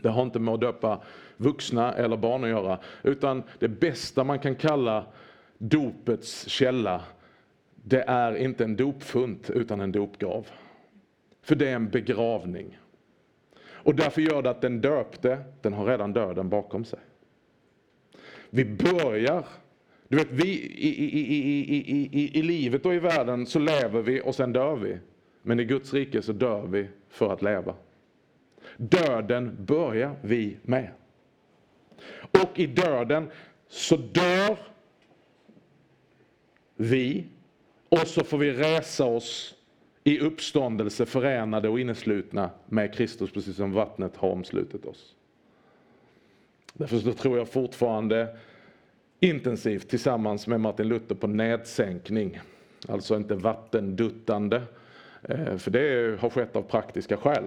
[0.00, 1.02] Det har inte med att döpa
[1.36, 5.04] vuxna eller barn att göra, utan det bästa man kan kalla
[5.58, 7.04] dopets källa,
[7.74, 10.46] det är inte en dopfunt utan en dopgrav.
[11.42, 12.78] För det är en begravning.
[13.66, 16.98] Och därför gör det att den döpte, den har redan döden bakom sig.
[18.50, 19.46] Vi börjar,
[20.08, 21.18] du vet vi i, i,
[21.76, 24.98] i, i, i livet och i världen så lever vi och sen dör vi.
[25.42, 27.74] Men i Guds rike så dör vi för att leva.
[28.76, 30.90] Döden börjar vi med.
[32.30, 33.30] Och i döden
[33.68, 34.58] så dör
[36.80, 37.24] vi,
[37.88, 39.54] och så får vi resa oss
[40.04, 45.14] i uppståndelse förenade och inneslutna med Kristus, precis som vattnet har omslutit oss.
[46.72, 48.36] Därför så tror jag fortfarande
[49.20, 52.40] intensivt tillsammans med Martin Luther på nedsänkning.
[52.88, 54.62] Alltså inte vattenduttande,
[55.22, 57.44] eh, för det har skett av praktiska skäl.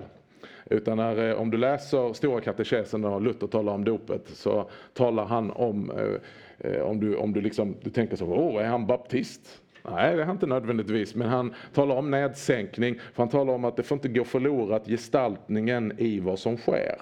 [0.70, 5.26] Utan när, eh, om du läser Stora katekesen och Luther talar om dopet så talar
[5.26, 8.88] han om eh, eh, om du, om du, liksom, du tänker så, åh, är han
[8.88, 9.62] baptist?
[9.90, 13.66] Nej, det är han inte nödvändigtvis, men han talar om nedsänkning, för han talar om
[13.66, 17.02] att det får inte gå förlorat gestaltningen i vad som sker.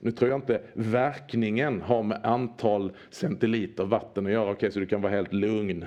[0.00, 4.80] Nu tror jag inte verkningen har med antal centiliter vatten att göra, okej okay, så
[4.80, 5.84] du kan vara helt lugn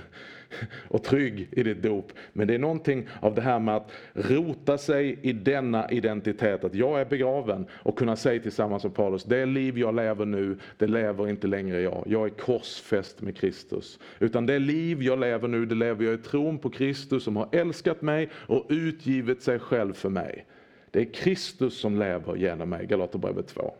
[0.87, 2.11] och trygg i ditt dop.
[2.33, 6.75] Men det är någonting av det här med att rota sig i denna identitet, att
[6.75, 10.87] jag är begraven och kunna säga tillsammans med Paulus, det liv jag lever nu, det
[10.87, 12.03] lever inte längre jag.
[12.07, 13.99] Jag är korsfäst med Kristus.
[14.19, 17.49] Utan det liv jag lever nu, det lever jag i tron på Kristus som har
[17.51, 20.45] älskat mig och utgivit sig själv för mig.
[20.91, 23.73] Det är Kristus som lever genom mig, Galaterbrevet 2.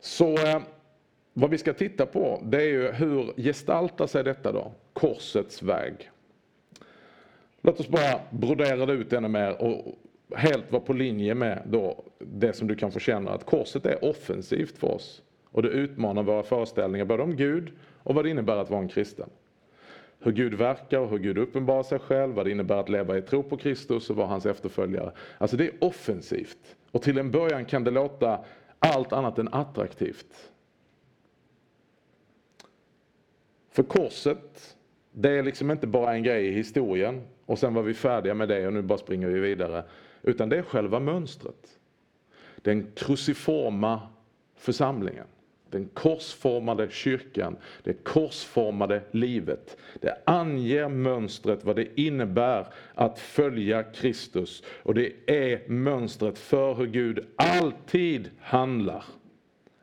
[0.00, 0.62] Så eh,
[1.40, 4.72] vad vi ska titta på det är ju hur gestaltar sig detta då?
[4.92, 6.10] Korsets väg.
[7.62, 9.94] Låt oss bara brodera det ut ännu mer och
[10.38, 14.04] helt vara på linje med då det som du kan känner, känna att korset är
[14.04, 15.22] offensivt för oss.
[15.44, 17.72] Och det utmanar våra föreställningar både om Gud
[18.02, 19.30] och vad det innebär att vara en kristen.
[20.20, 23.22] Hur Gud verkar och hur Gud uppenbarar sig själv, vad det innebär att leva i
[23.22, 25.12] tro på Kristus och vara hans efterföljare.
[25.38, 26.76] Alltså det är offensivt.
[26.90, 28.44] Och till en början kan det låta
[28.78, 30.50] allt annat än attraktivt.
[33.78, 34.76] För korset,
[35.12, 38.48] det är liksom inte bara en grej i historien och sen var vi färdiga med
[38.48, 39.84] det och nu bara springer vi vidare.
[40.22, 41.78] Utan det är själva mönstret.
[42.56, 44.00] Den kruciforma
[44.56, 45.26] församlingen.
[45.70, 49.76] Den korsformade kyrkan, det korsformade livet.
[50.00, 54.62] Det anger mönstret vad det innebär att följa Kristus.
[54.82, 59.04] Och det är mönstret för hur Gud alltid handlar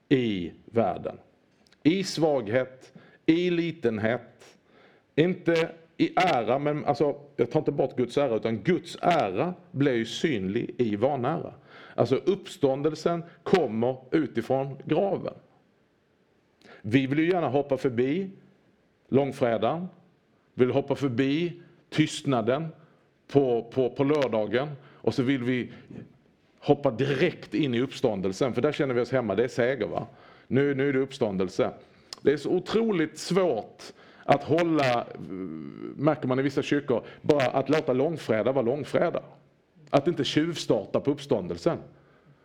[0.09, 1.17] i världen.
[1.83, 2.94] I svaghet,
[3.25, 4.57] i litenhet,
[5.15, 9.93] inte i ära, men alltså, jag tar inte bort Guds ära, utan Guds ära blir
[9.93, 11.53] ju synlig i vanära.
[11.95, 15.33] Alltså uppståndelsen kommer utifrån graven.
[16.81, 18.29] Vi vill ju gärna hoppa förbi
[19.09, 19.87] långfredagen,
[20.53, 22.67] vill hoppa förbi tystnaden
[23.27, 25.71] på, på, på lördagen och så vill vi
[26.59, 30.07] hoppa direkt in i uppståndelsen, för där känner vi oss hemma, det är seger va.
[30.47, 31.71] Nu, nu är det uppståndelse.
[32.25, 33.83] Det är så otroligt svårt
[34.23, 35.05] att hålla, eh,
[35.95, 39.23] märker man i vissa kyrkor, bara att låta långfredag vara långfredag.
[39.89, 41.77] Att inte tjuvstarta på uppståndelsen.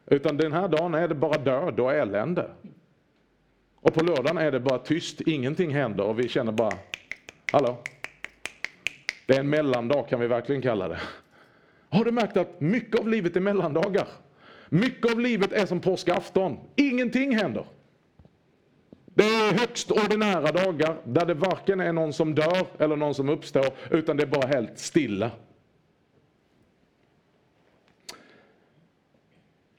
[0.07, 2.51] Utan den här dagen är det bara död och elände.
[3.75, 6.73] Och på lördagen är det bara tyst, ingenting händer och vi känner bara,
[7.53, 7.79] Hallå?
[9.27, 11.01] Det är en mellandag kan vi verkligen kalla det.
[11.89, 14.09] Har du märkt att mycket av livet är mellandagar?
[14.69, 16.59] Mycket av livet är som påskafton.
[16.77, 17.65] Ingenting händer.
[19.15, 23.29] Det är högst ordinära dagar där det varken är någon som dör eller någon som
[23.29, 25.31] uppstår, utan det är bara helt stilla.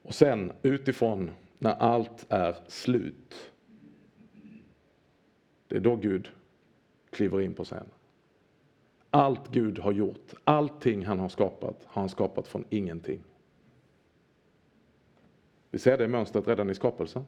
[0.02, 3.52] Och sen utifrån, när allt är slut,
[5.68, 6.28] det är då Gud
[7.10, 7.86] kliver in på scenen.
[9.10, 13.20] Allt Gud har gjort, allting han har skapat, har han skapat från ingenting.
[15.70, 17.24] Vi ser det mönstret redan i skapelsen.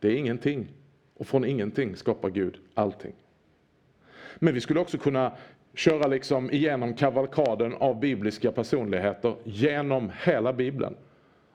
[0.00, 0.68] Det är ingenting.
[1.16, 3.12] Och från ingenting skapar Gud allting.
[4.38, 5.32] Men vi skulle också kunna
[5.74, 10.94] köra liksom igenom kavalkaden av bibliska personligheter genom hela Bibeln.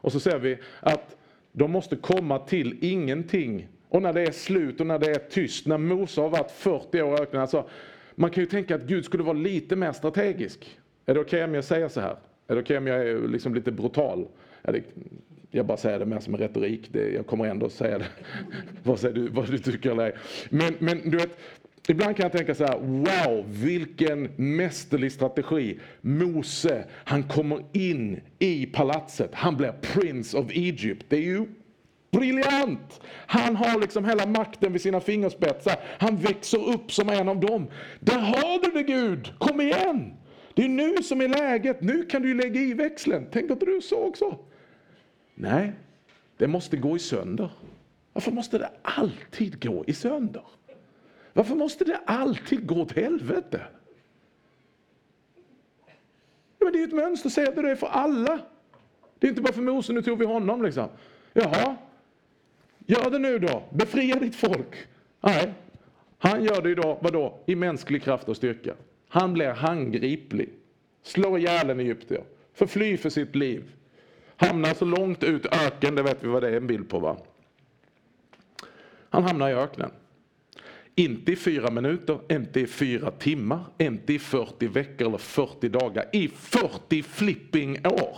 [0.01, 1.17] Och så ser vi att
[1.51, 3.67] de måste komma till ingenting.
[3.89, 7.01] Och när det är slut och när det är tyst, när Mose har varit 40
[7.01, 7.41] år i öknen.
[7.41, 7.69] Alltså,
[8.15, 10.79] man kan ju tänka att Gud skulle vara lite mer strategisk.
[11.05, 12.15] Är det okej okay om jag säger så här?
[12.47, 14.27] Är det okej okay om jag är liksom lite brutal?
[15.55, 16.89] Jag bara säger det mer som en retorik.
[16.91, 18.05] Det, jag kommer ändå säga det.
[18.83, 20.15] vad, säger du, vad du tycker eller ej.
[20.49, 21.37] Men, men du vet,
[21.87, 25.79] ibland kan jag tänka så här, wow, vilken mästerlig strategi.
[26.01, 29.29] Mose, han kommer in i palatset.
[29.33, 31.05] Han blir Prince of Egypt.
[31.09, 31.45] Det är ju
[32.11, 33.01] briljant!
[33.27, 35.75] Han har liksom hela makten vid sina fingerspetsar.
[35.99, 37.67] Han växer upp som en av dem.
[37.99, 39.33] Där har du det Gud!
[39.37, 40.13] Kom igen!
[40.53, 41.81] Det är nu som är läget.
[41.81, 43.27] Nu kan du lägga i växeln.
[43.31, 44.39] Tänk att du så också?
[45.35, 45.73] Nej,
[46.37, 47.51] det måste gå i sönder.
[48.13, 50.43] Varför måste det alltid gå i sönder?
[51.33, 53.61] Varför måste det alltid gå åt helvete?
[56.59, 58.39] Ja, men det är ett mönster, säg att det är för alla.
[59.19, 60.89] Det är inte bara för Mose, nu tog vi honom liksom.
[61.33, 61.75] Jaha,
[62.85, 64.87] gör det nu då, befria ditt folk.
[65.21, 65.53] Nej,
[66.17, 68.73] han gör det idag, vadå, i mänsklig kraft och styrka.
[69.07, 70.49] Han blir handgriplig,
[71.03, 73.71] slår ihjäl en egyptier, förfly för sitt liv,
[74.37, 77.17] Hamnar så långt ut öken, det vet vi vad det är en bild på va?
[79.09, 79.91] Han hamnar i öknen.
[80.95, 86.05] Inte i fyra minuter, inte i fyra timmar, inte i 40 veckor eller 40 dagar.
[86.11, 88.17] I 40 flipping år!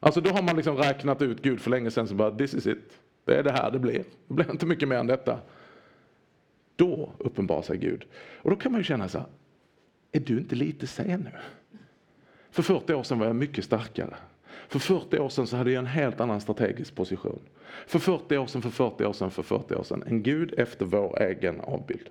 [0.00, 2.66] Alltså då har man liksom räknat ut Gud för länge sedan så bara this is
[2.66, 3.00] it.
[3.24, 4.04] Det är det här det blir.
[4.28, 5.40] Det blir inte mycket mer än detta.
[6.76, 8.04] Då uppenbarar sig Gud.
[8.36, 9.26] Och då kan man ju känna så här,
[10.12, 11.30] är du inte lite sen nu?
[12.58, 14.16] För 40 år sedan var jag mycket starkare.
[14.68, 17.40] För 40 år sedan så hade jag en helt annan strategisk position.
[17.86, 20.04] För 40 år sedan, för 40 år sedan, för 40 år sedan.
[20.06, 22.08] En Gud efter vår egen avbild.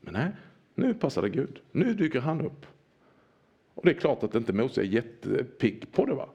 [0.00, 0.28] Men nej,
[0.74, 1.58] nu passar det Gud.
[1.72, 2.66] Nu dyker han upp.
[3.74, 6.14] Och det är klart att inte Mose är jättepigg på det.
[6.14, 6.28] va.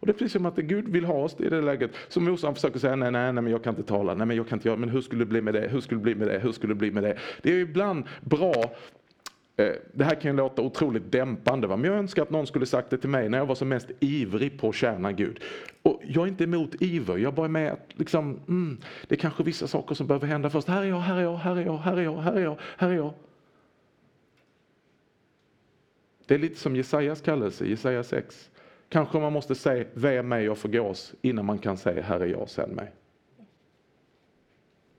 [0.00, 1.90] Och det är precis som att Gud vill ha oss i det läget.
[2.08, 4.36] Så Mose han försöker säga nej, nej, nej, men jag kan inte tala, nej, men
[4.36, 6.14] jag kan inte göra, men hur skulle det bli med det, hur skulle det bli
[6.14, 7.18] med det, hur skulle det bli med det?
[7.42, 8.54] Det är ibland bra
[9.56, 11.76] Eh, det här kan ju låta otroligt dämpande, va?
[11.76, 13.90] men jag önskar att någon skulle sagt det till mig när jag var som mest
[14.00, 15.40] ivrig på att tjäna Gud.
[15.82, 19.18] Och jag är inte emot iver, jag bara är med att liksom, mm, det är
[19.18, 20.68] kanske vissa saker som behöver hända först.
[20.68, 22.58] Här är jag, här är jag, här är jag, här är jag, här är jag,
[22.76, 23.12] här är jag.
[26.26, 28.50] Det är lite som Jesajas kallelse, Jesaja 6.
[28.88, 32.48] Kanske man måste säga ve mig och förgås innan man kan säga här är jag,
[32.48, 32.92] sänd mig.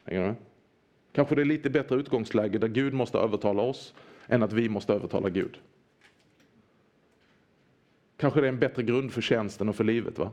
[0.05, 0.35] Hänger du
[1.11, 3.93] Kanske det är lite bättre utgångsläge där Gud måste övertala oss
[4.27, 5.57] än att vi måste övertala Gud.
[8.17, 10.19] Kanske det är en bättre grund för tjänsten och för livet.
[10.19, 10.31] va?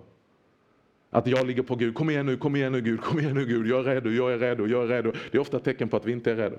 [1.10, 3.46] Att jag ligger på Gud, kom igen nu, kom igen nu Gud, kom igen nu
[3.46, 5.12] Gud, jag är redo, jag är redo, jag är redo.
[5.30, 6.56] Det är ofta ett tecken på att vi inte är redo.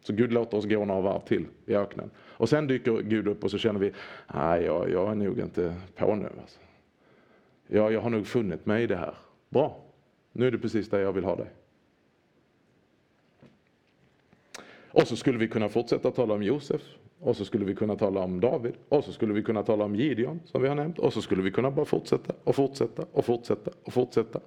[0.00, 2.10] Så Gud låter oss gå några varv till i öknen.
[2.16, 3.92] Och sen dyker Gud upp och så känner vi,
[4.34, 6.28] nej jag, jag är nog inte på nu.
[6.40, 6.60] Alltså.
[7.66, 9.14] Jag, jag har nog funnit mig i det här.
[9.48, 9.84] Bra,
[10.32, 11.50] nu är det precis där jag vill ha dig.
[15.00, 16.82] Och så skulle vi kunna fortsätta tala om Josef.
[17.20, 18.74] Och så skulle vi kunna tala om David.
[18.88, 20.98] Och så skulle vi kunna tala om Gideon som vi har nämnt.
[20.98, 24.40] Och så skulle vi kunna bara fortsätta och fortsätta och fortsätta och fortsätta.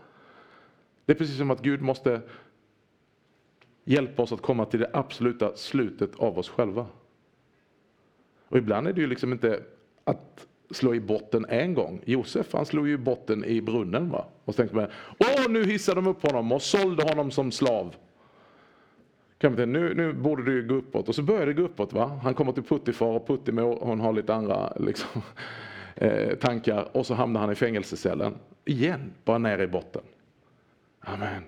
[1.06, 2.22] Det är precis som att Gud måste
[3.86, 6.88] hjälpa oss att komma till det absoluta slutet av oss själva.
[8.48, 9.64] Och ibland är det ju liksom inte
[10.04, 12.02] att slå i botten en gång.
[12.06, 14.10] Josef han slog ju i botten i brunnen.
[14.10, 14.26] Va?
[14.46, 14.88] Och så tänkte man,
[15.20, 17.96] åh nu hissade de upp honom och sålde honom som slav
[19.42, 21.10] kapten, nu, nu borde det ju gå uppåt.
[21.10, 21.94] Och så börjar det gå uppåt.
[21.94, 22.20] Va?
[22.24, 25.22] Han kommer till Puttifar och Puttimor, hon har lite andra liksom,
[25.96, 26.98] eh, tankar.
[26.98, 28.36] Och så hamnar han i fängelsecellen.
[28.66, 30.02] Igen, bara ner i botten.
[31.00, 31.44] Amen.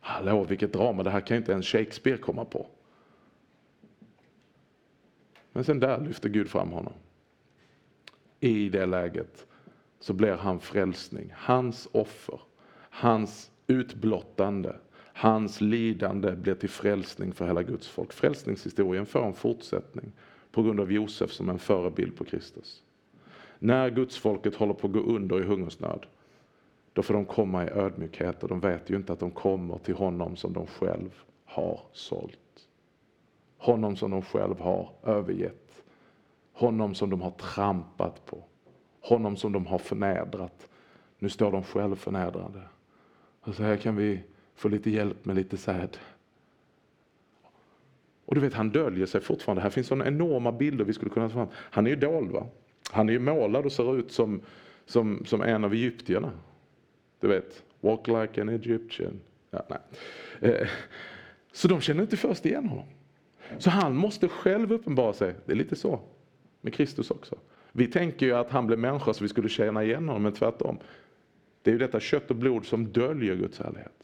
[0.00, 1.02] Hallå, vilket drama.
[1.02, 2.66] Det här kan ju inte ens Shakespeare komma på.
[5.52, 6.92] Men sen där lyfter Gud fram honom.
[8.40, 9.46] I det läget
[10.00, 11.32] så blir han frälsning.
[11.36, 12.40] Hans offer,
[12.90, 14.76] hans utblottande,
[15.14, 18.12] Hans lidande blir till frälsning för hela Guds folk.
[18.12, 20.12] Frälsningshistorien får en fortsättning
[20.52, 22.82] på grund av Josef som en förebild på Kristus.
[23.58, 26.06] När Guds folket håller på att gå under i hungersnöd,
[26.92, 29.94] då får de komma i ödmjukhet och de vet ju inte att de kommer till
[29.94, 31.10] honom som de själv
[31.44, 32.68] har sålt.
[33.58, 35.82] Honom som de själv har övergett.
[36.52, 38.44] Honom som de har trampat på.
[39.00, 40.68] Honom som de har förnedrat.
[41.18, 42.62] Nu står de själv förnedrade.
[43.40, 44.22] Och så här kan vi
[44.60, 45.96] få lite hjälp med lite säd.
[48.24, 49.62] Och du vet, han döljer sig fortfarande.
[49.62, 51.48] Här finns sådana enorma bilder vi skulle kunna ta fram.
[51.54, 52.46] Han är ju dold va?
[52.90, 54.40] Han är ju målad och ser ut som,
[54.86, 56.32] som, som en av egyptierna.
[57.20, 59.20] Du vet, walk like an Egyptian.
[59.50, 59.78] Ja, nej.
[60.40, 60.68] Eh,
[61.52, 62.86] så de känner inte först igen honom.
[63.58, 65.34] Så han måste själv uppenbara sig.
[65.46, 66.00] Det är lite så
[66.60, 67.38] med Kristus också.
[67.72, 70.78] Vi tänker ju att han blev människa så vi skulle känna igen honom, men tvärtom.
[71.62, 73.99] Det är ju detta kött och blod som döljer Guds härlighet.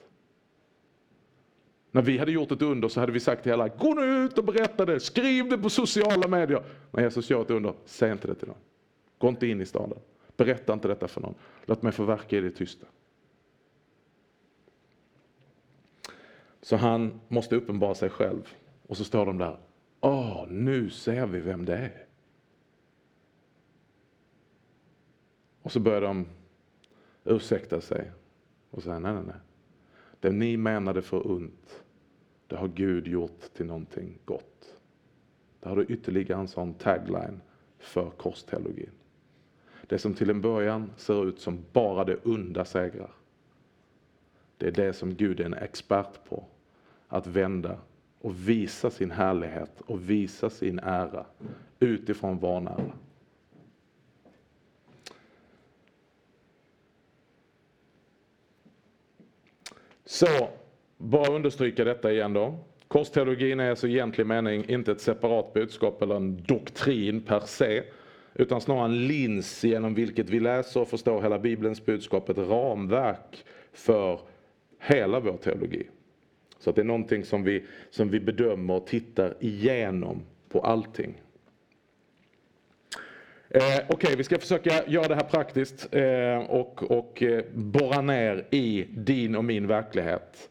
[1.97, 4.38] När vi hade gjort ett under så hade vi sagt till alla, gå nu ut
[4.38, 6.64] och berätta det, skriv det på sociala medier.
[6.90, 8.57] När Jesus gör ett under, säg inte det till någon.
[9.18, 9.99] Gå inte in i staden.
[10.36, 11.34] Berätta inte detta för någon.
[11.64, 12.86] Låt mig få verka i det tysta.
[16.62, 18.55] Så han måste uppenbara sig själv.
[18.86, 19.59] Och så står de där,
[20.01, 22.07] åh, nu ser vi vem det är.
[25.62, 26.26] Och så börjar de
[27.24, 28.11] ursäkta sig
[28.70, 29.36] och säga, nej, nej, nej.
[30.20, 31.82] Det ni menade för ont,
[32.47, 34.76] det har Gud gjort till någonting gott.
[35.61, 37.40] Där har du ytterligare en sån tagline
[37.78, 38.90] för korsteologin.
[39.86, 43.11] Det som till en början ser ut som bara det onda segrar.
[44.57, 46.44] Det är det som Gud är en expert på.
[47.09, 47.78] Att vända
[48.20, 51.26] och visa sin härlighet och visa sin ära
[51.78, 52.92] utifrån vanära.
[60.05, 60.49] Så,
[60.99, 62.59] bara understryka detta igen då.
[62.88, 67.82] Korsteologin är alltså i egentlig mening inte ett separat budskap eller en doktrin per se,
[68.34, 73.44] utan snarare en lins genom vilket vi läser och förstår hela Bibelns budskap, ett ramverk
[73.72, 74.20] för
[74.80, 75.86] hela vår teologi.
[76.59, 81.22] Så att det är någonting som vi, som vi bedömer och tittar igenom på allting.
[83.49, 88.01] Eh, Okej, okay, vi ska försöka göra det här praktiskt eh, och, och eh, borra
[88.01, 90.51] ner i din och min verklighet.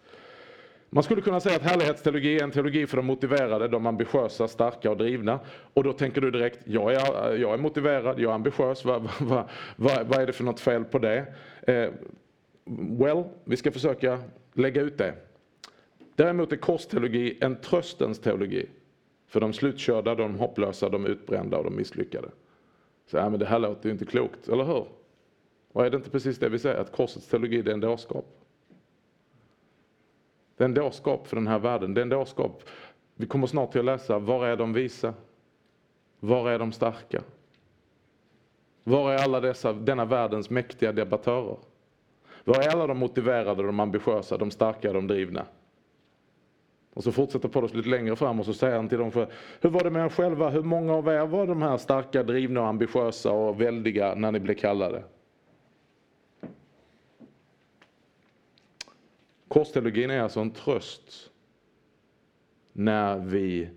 [0.96, 4.92] Man skulle kunna säga att härlighetsteologi är en teologi för de motiverade, de ambitiösa, starka
[4.92, 5.40] och drivna.
[5.74, 9.50] Och då tänker du direkt, jag är, jag är motiverad, jag är ambitiös, vad, vad,
[9.76, 11.26] vad, vad är det för något fel på det?
[11.62, 11.90] Eh,
[13.00, 14.20] well, vi ska försöka
[14.54, 15.14] lägga ut det.
[16.16, 18.66] Däremot är korsteologi en tröstens teologi.
[19.28, 22.28] För de slutkörda, de hopplösa, de utbrända och de misslyckade.
[23.06, 24.88] Så, ja, men det här låter ju inte klokt, eller hur?
[25.72, 28.45] Och är det inte precis det vi säger, att korsets teologi det är en dårskap?
[30.58, 32.64] Det är en dårskap för den här världen, det är en dårskap.
[33.16, 35.14] Vi kommer snart till att läsa, var är de visa?
[36.20, 37.22] Var är de starka?
[38.84, 41.58] Var är alla dessa, denna världens mäktiga debattörer?
[42.44, 45.46] Var är alla de motiverade, de ambitiösa, de starka, de drivna?
[46.94, 49.28] Och så fortsätter Paulus lite längre fram och så säger han till dem, för,
[49.62, 50.50] hur var det med er själva?
[50.50, 54.40] Hur många av er var de här starka, drivna, och ambitiösa och väldiga när ni
[54.40, 55.04] blev kallade?
[59.56, 61.32] Korsteologin är alltså en tröst
[62.74, 63.70] när vi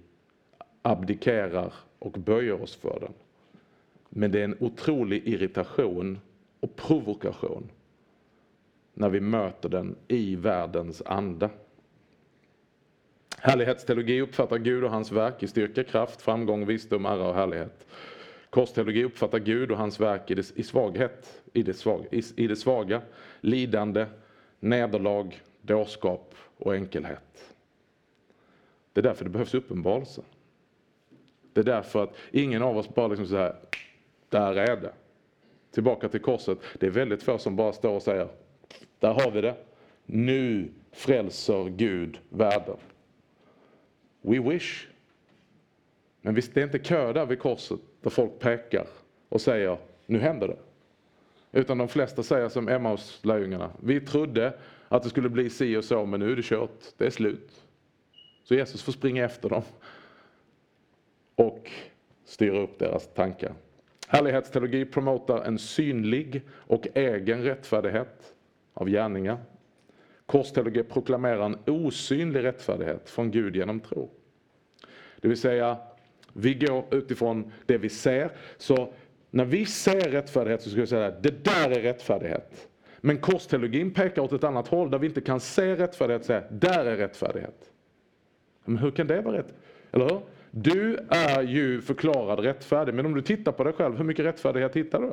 [0.82, 3.12] abdikerar och böjer oss för den.
[4.08, 6.18] Men det är en otrolig irritation
[6.60, 7.70] och provokation
[8.94, 11.50] när vi möter den i världens anda.
[13.38, 17.86] Härlighetsteologi uppfattar Gud och hans verk i styrka, kraft, framgång, visdom, ära och härlighet.
[18.50, 22.46] Korsteologi uppfattar Gud och hans verk i, det, i svaghet, i det, svag, i, i
[22.46, 23.02] det svaga,
[23.40, 24.06] lidande,
[24.60, 25.34] nederlag,
[25.68, 27.54] dårskap och enkelhet.
[28.92, 30.22] Det är därför det behövs uppenbarelse.
[31.52, 33.56] Det är därför att ingen av oss bara liksom så här,
[34.28, 34.92] där är det.
[35.70, 36.58] Tillbaka till korset.
[36.78, 38.28] Det är väldigt få som bara står och säger,
[38.98, 39.54] där har vi det.
[40.06, 42.76] Nu frälser Gud världen.
[44.20, 44.86] We wish.
[46.20, 48.86] Men visst, det är inte kö där vid korset där folk pekar
[49.28, 50.58] och säger, nu händer det.
[51.52, 54.52] Utan de flesta säger som Emmaus-lärjungarna, vi trodde
[54.88, 57.64] att det skulle bli si och så, men nu är det kört, det är slut.
[58.44, 59.62] Så Jesus får springa efter dem
[61.34, 61.70] och
[62.24, 63.54] styra upp deras tankar.
[64.08, 68.34] Härlighetsteologi promotar en synlig och egen rättfärdighet
[68.74, 69.38] av gärningar.
[70.26, 74.10] Korsteologi proklamerar en osynlig rättfärdighet från Gud genom tro.
[75.20, 75.78] Det vill säga,
[76.32, 78.30] vi går utifrån det vi ser.
[78.56, 78.92] Så
[79.30, 82.68] när vi ser rättfärdighet så ska vi säga att det där är rättfärdighet.
[83.00, 86.42] Men korsteologin pekar åt ett annat håll där vi inte kan se rättfärdighet och säga
[86.50, 87.70] där är rättfärdighet.
[88.64, 89.54] Men hur kan det vara rätt?
[89.92, 90.20] Eller hur?
[90.50, 94.76] Du är ju förklarad rättfärdig, men om du tittar på dig själv, hur mycket rättfärdighet
[94.76, 95.12] hittar du?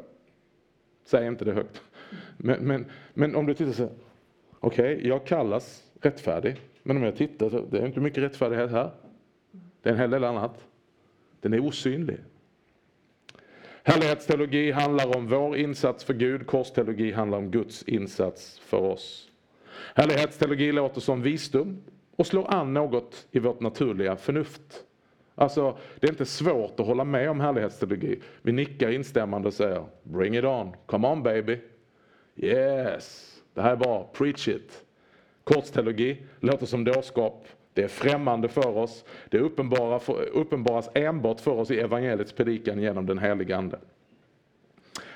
[1.06, 1.82] Säg inte det högt.
[2.38, 3.90] Men, men, men om du tittar så
[4.60, 8.72] okej, okay, jag kallas rättfärdig, men om jag tittar så det är inte mycket rättfärdighet
[8.72, 8.92] här.
[9.82, 10.66] Det är en hel del annat.
[11.42, 12.18] Den är osynlig.
[13.88, 19.30] Härlighetsteologi handlar om vår insats för Gud, korsteologi handlar om Guds insats för oss.
[19.96, 21.84] Härlighetsteologi låter som visdom
[22.16, 24.84] och slår an något i vårt naturliga förnuft.
[25.36, 28.20] Alltså, det är inte svårt att hålla med om härlighetsteologi.
[28.42, 31.60] Vi nickar instämmande och säger Bring it on, come on baby.
[32.36, 34.84] Yes, det här är bra, preach it.
[35.44, 37.48] Kortsteologi låter som dårskap.
[37.76, 39.06] Det är främmande för oss.
[39.30, 40.00] Det uppenbara
[40.34, 43.80] uppenbaras enbart för oss i evangeliets predikan genom den helige Ande.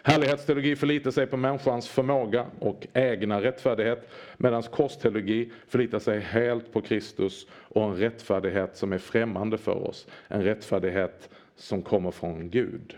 [0.04, 6.82] Härlighetsteologi förlitar sig på människans förmåga och egna rättfärdighet medan korsteologi förlitar sig helt på
[6.82, 10.08] Kristus och en rättfärdighet som är främmande för oss.
[10.28, 12.98] En rättfärdighet som kommer från Gud.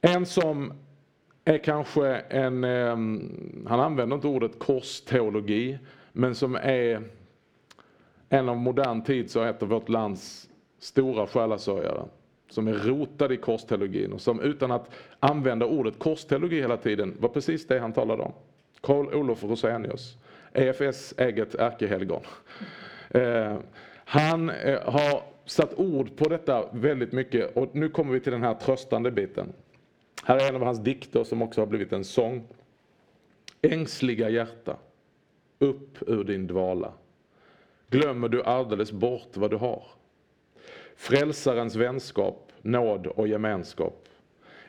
[0.00, 0.72] En som
[1.44, 5.78] är kanske en, ehm, han använder inte ordet korsteologi,
[6.12, 7.02] men som är
[8.28, 10.48] en av modern tids och ett av vårt lands
[10.78, 12.02] stora själasörjare
[12.50, 14.90] som är rotad i korsteologin och som utan att
[15.20, 18.32] använda ordet korsteologi hela tiden var precis det han talade om.
[18.80, 20.16] Karl Olof Rosenius,
[20.52, 22.22] EFS eget ärkehelgon.
[23.10, 23.56] Eh,
[24.04, 28.42] han eh, har satt ord på detta väldigt mycket och nu kommer vi till den
[28.42, 29.52] här tröstande biten.
[30.24, 32.44] Här är en av hans dikter som också har blivit en sång.
[33.62, 34.76] Ängsliga hjärta,
[35.58, 36.92] upp ur din dvala.
[37.90, 39.82] Glömmer du alldeles bort vad du har?
[40.96, 44.08] Frälsarens vänskap, nåd och gemenskap.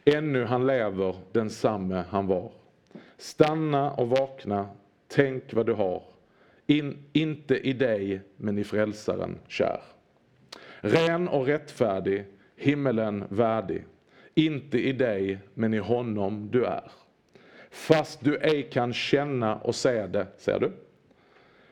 [0.05, 2.51] Ännu han lever, densamme han var.
[3.17, 4.69] Stanna och vakna,
[5.07, 6.03] tänk vad du har.
[6.67, 9.81] In, inte i dig, men i frälsaren kär.
[10.79, 12.25] Ren och rättfärdig,
[12.55, 13.85] himmelen värdig.
[14.33, 16.91] Inte i dig, men i honom du är.
[17.69, 20.71] Fast du ej kan känna och se det, ser du?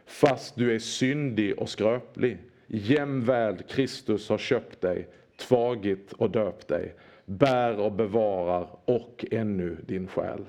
[0.06, 2.38] Fast du är syndig och skröplig
[2.68, 6.94] Jämväl Kristus har köpt dig, tvagit och döpt dig,
[7.26, 10.46] bär och bevarar och ännu din själ.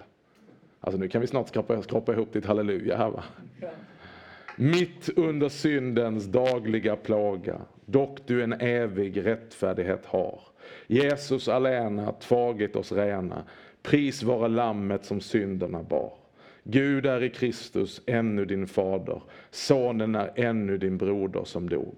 [0.80, 3.24] Alltså nu kan vi snart skrapa, skrapa ihop ditt halleluja här va.
[4.56, 10.40] Mitt under syndens dagliga plåga, dock du en evig rättfärdighet har.
[10.86, 13.44] Jesus alena tvagit oss rena,
[13.88, 16.12] pris vare lammet som synderna bar.
[16.62, 21.96] Gud är i Kristus ännu din fader, sonen är ännu din broder som dog.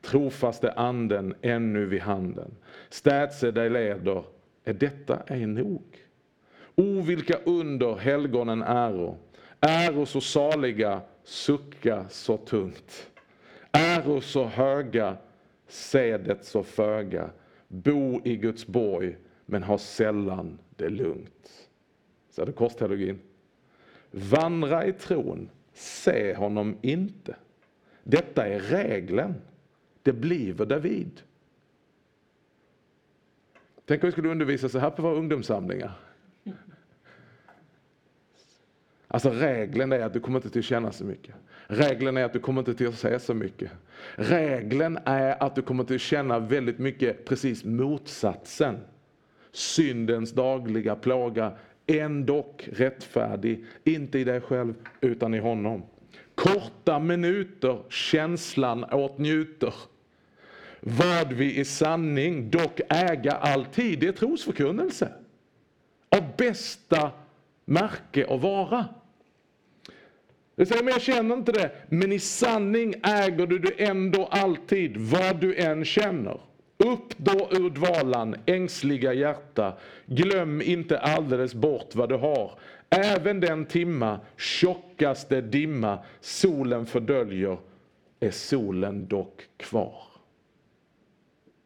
[0.00, 2.50] Trofaste anden ännu vid handen,
[2.88, 4.24] städse dig leder,
[4.64, 5.82] är detta ej nog?
[6.74, 9.18] O vilka under helgonen äro,
[9.60, 13.10] äro så saliga, sucka så tungt.
[13.72, 15.16] Äro så höga,
[15.68, 17.30] sädet så föga,
[17.68, 19.16] bo i Guds borg,
[19.50, 21.68] men har sällan det lugnt.
[22.30, 23.20] Så är det korsteologin.
[24.10, 27.36] Vandra i tron, se honom inte.
[28.04, 29.34] Detta är regeln.
[30.02, 31.22] Det bliver David.
[33.84, 35.92] Tänk om vi skulle undervisa så här på våra ungdomssamlingar.
[39.06, 41.34] Alltså regeln är att du kommer inte till att känna så mycket.
[41.66, 43.70] Regeln är att du kommer inte till att säga så mycket.
[44.14, 48.78] Regeln är att du kommer till att känna väldigt mycket precis motsatsen.
[49.52, 51.52] Syndens dagliga plåga
[51.86, 55.82] ändock rättfärdig, inte i dig själv utan i honom.
[56.34, 59.74] Korta minuter känslan åtnjuter.
[60.80, 65.12] Vad vi i sanning dock äga alltid, det är trosförkunnelse.
[66.08, 67.10] Av bästa
[67.64, 68.86] märke och vara.
[70.54, 71.70] Det säger, men jag känner inte det.
[71.88, 76.40] Men i sanning äger du det ändå alltid, vad du än känner.
[76.84, 79.78] Upp då ur dvalan, ängsliga hjärta.
[80.06, 82.58] Glöm inte alldeles bort vad du har.
[82.90, 87.58] Även den timma, tjockaste dimma, solen fördöljer,
[88.20, 90.02] är solen dock kvar.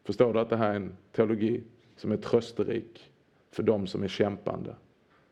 [0.04, 1.62] Förstår du att det här är en teologi
[1.96, 3.10] som är trösterik
[3.50, 4.74] för de som är kämpande,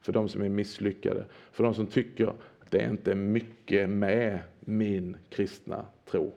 [0.01, 2.37] för de som är misslyckade, för de som tycker att
[2.71, 6.33] det är inte mycket med min kristna tro.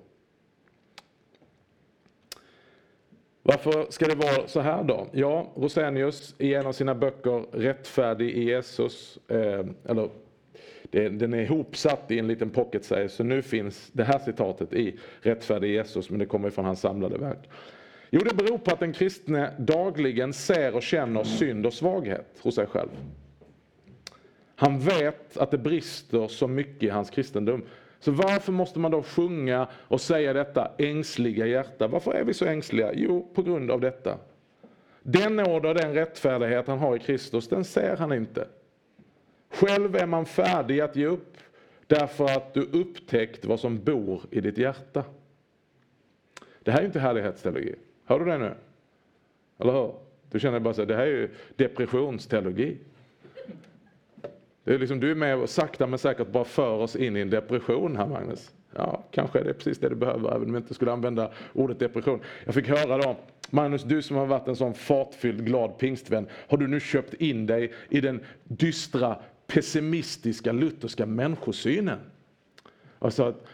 [3.47, 5.07] Varför ska det vara så här då?
[5.11, 10.09] Ja, Rosenius i en av sina böcker Rättfärdig i Jesus, eh, eller
[10.81, 14.73] det, den är ihopsatt i en liten pocket säger så nu finns det här citatet
[14.73, 17.49] i Rättfärdig i Jesus, men det kommer från hans samlade verk.
[18.09, 22.55] Jo, det beror på att den kristne dagligen ser och känner synd och svaghet hos
[22.55, 22.89] sig själv.
[24.55, 27.63] Han vet att det brister så mycket i hans kristendom.
[28.05, 31.87] Så varför måste man då sjunga och säga detta ängsliga hjärta?
[31.87, 32.91] Varför är vi så ängsliga?
[32.93, 34.17] Jo, på grund av detta.
[35.03, 38.47] Den nåd och den rättfärdighet han har i Kristus, den ser han inte.
[39.49, 41.37] Själv är man färdig att ge upp
[41.87, 45.03] därför att du upptäckt vad som bor i ditt hjärta.
[46.59, 47.75] Det här är inte härlighetsteologi.
[48.05, 48.53] Hör du det nu?
[49.59, 49.93] Eller hur?
[50.31, 52.77] Du känner bara så här, det här är ju depressionsteologi.
[54.65, 57.19] Det är liksom, du är med och sakta men säkert bara för oss in i
[57.19, 58.51] en depression här Magnus.
[58.75, 61.79] Ja, kanske är det precis det du behöver, även om jag inte skulle använda ordet
[61.79, 62.19] depression.
[62.45, 63.17] Jag fick höra då,
[63.49, 67.45] Magnus, du som har varit en sån fartfylld, glad pingstvän, har du nu köpt in
[67.45, 71.99] dig i den dystra, pessimistiska, lutherska människosynen?
[72.99, 73.45] Och sa att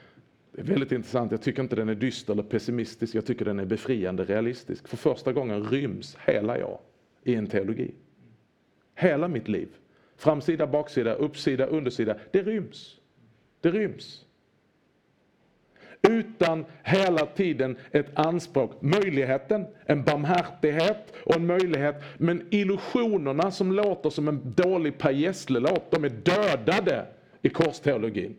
[0.52, 3.60] det är väldigt intressant, jag tycker inte den är dyster eller pessimistisk, jag tycker den
[3.60, 4.88] är befriande realistisk.
[4.88, 6.80] För första gången ryms hela jag
[7.24, 7.92] i en teologi.
[8.96, 9.68] Hela mitt liv.
[10.22, 12.16] Framsida, baksida, uppsida, undersida.
[12.32, 12.98] Det ryms.
[13.62, 14.26] Det ryms.
[16.10, 22.04] Utan hela tiden ett anspråk, möjligheten, en barmhärtighet och en möjlighet.
[22.18, 27.06] Men illusionerna som låter som en dålig Per Gessle-låt, de är dödade
[27.42, 28.36] i korsteologin.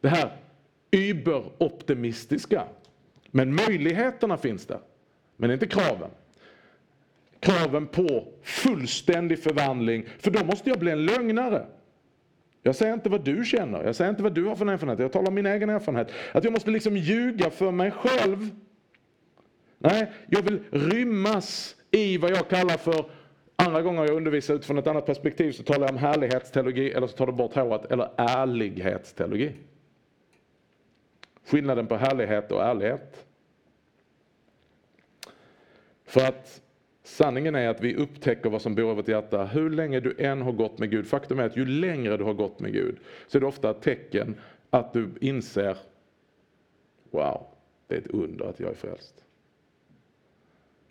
[0.00, 0.36] Det här
[0.90, 2.64] überoptimistiska.
[3.30, 4.80] Men möjligheterna finns där.
[5.36, 6.10] Men inte kraven
[7.40, 11.66] kraven på fullständig förvandling, för då måste jag bli en lögnare.
[12.62, 15.12] Jag säger inte vad du känner, jag säger inte vad du har för erfarenhet, jag
[15.12, 16.12] talar om min egen erfarenhet.
[16.32, 18.50] Att jag måste liksom ljuga för mig själv.
[19.78, 23.10] Nej, jag vill rymmas i vad jag kallar för,
[23.56, 27.16] andra gånger jag undervisar utifrån ett annat perspektiv så talar jag om härlighetsteologi, eller så
[27.16, 29.52] tar du bort håret, eller ärlighetsteologi.
[31.46, 33.26] Skillnaden på härlighet och ärlighet.
[36.04, 36.62] För att
[37.10, 40.42] Sanningen är att vi upptäcker vad som bor i vårt hjärta hur länge du än
[40.42, 41.06] har gått med Gud.
[41.06, 43.82] Faktum är att ju längre du har gått med Gud så är det ofta ett
[43.82, 44.34] tecken
[44.70, 45.76] att du inser
[47.10, 47.46] Wow,
[47.86, 49.24] det är ett under att jag är frälst.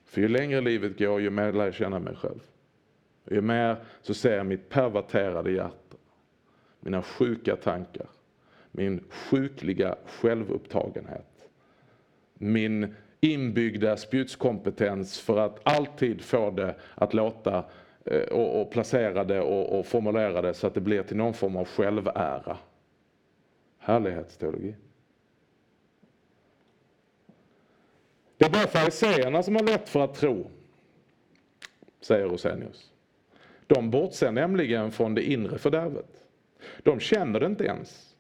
[0.05, 2.39] För ju längre livet går, ju mer lär jag känna mig själv.
[3.32, 5.97] Ju mer så ser jag mitt perverterade hjärta,
[6.80, 8.07] mina sjuka tankar,
[8.72, 11.49] min sjukliga självupptagenhet,
[12.34, 17.65] min inbyggda spjutskompetens för att alltid få det att låta
[18.05, 21.34] eh, och, och placera det och, och formulera det så att det blir till någon
[21.34, 22.57] form av självära.
[23.78, 24.76] Härlighetsteologi.
[28.38, 30.49] Det är bara fariseerna som har lätt för att tro,
[32.01, 32.91] säger Rosenius.
[33.67, 36.24] De bortser nämligen från det inre fördärvet.
[36.84, 38.15] De känner det inte ens.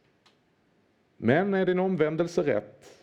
[1.17, 2.98] Men är din omvändelse rätt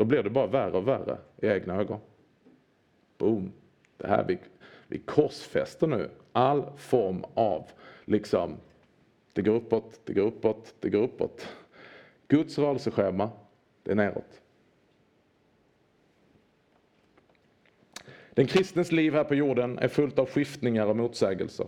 [0.00, 2.00] då blir det bara värre och värre i egna ögon.
[3.18, 3.52] Boom!
[3.96, 4.38] Det här, vi,
[4.88, 7.64] vi korsfäster nu all form av,
[8.04, 8.56] liksom,
[9.32, 11.48] det går uppåt, det går uppåt, det går uppåt.
[12.28, 13.30] Guds rörelseschema,
[13.82, 14.40] det är neråt.
[18.34, 21.66] Den kristens liv här på jorden är fullt av skiftningar och motsägelser.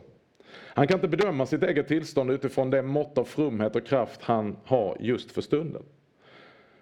[0.51, 4.57] Han kan inte bedöma sitt eget tillstånd utifrån det mått av frumhet och kraft han
[4.65, 5.83] har just för stunden.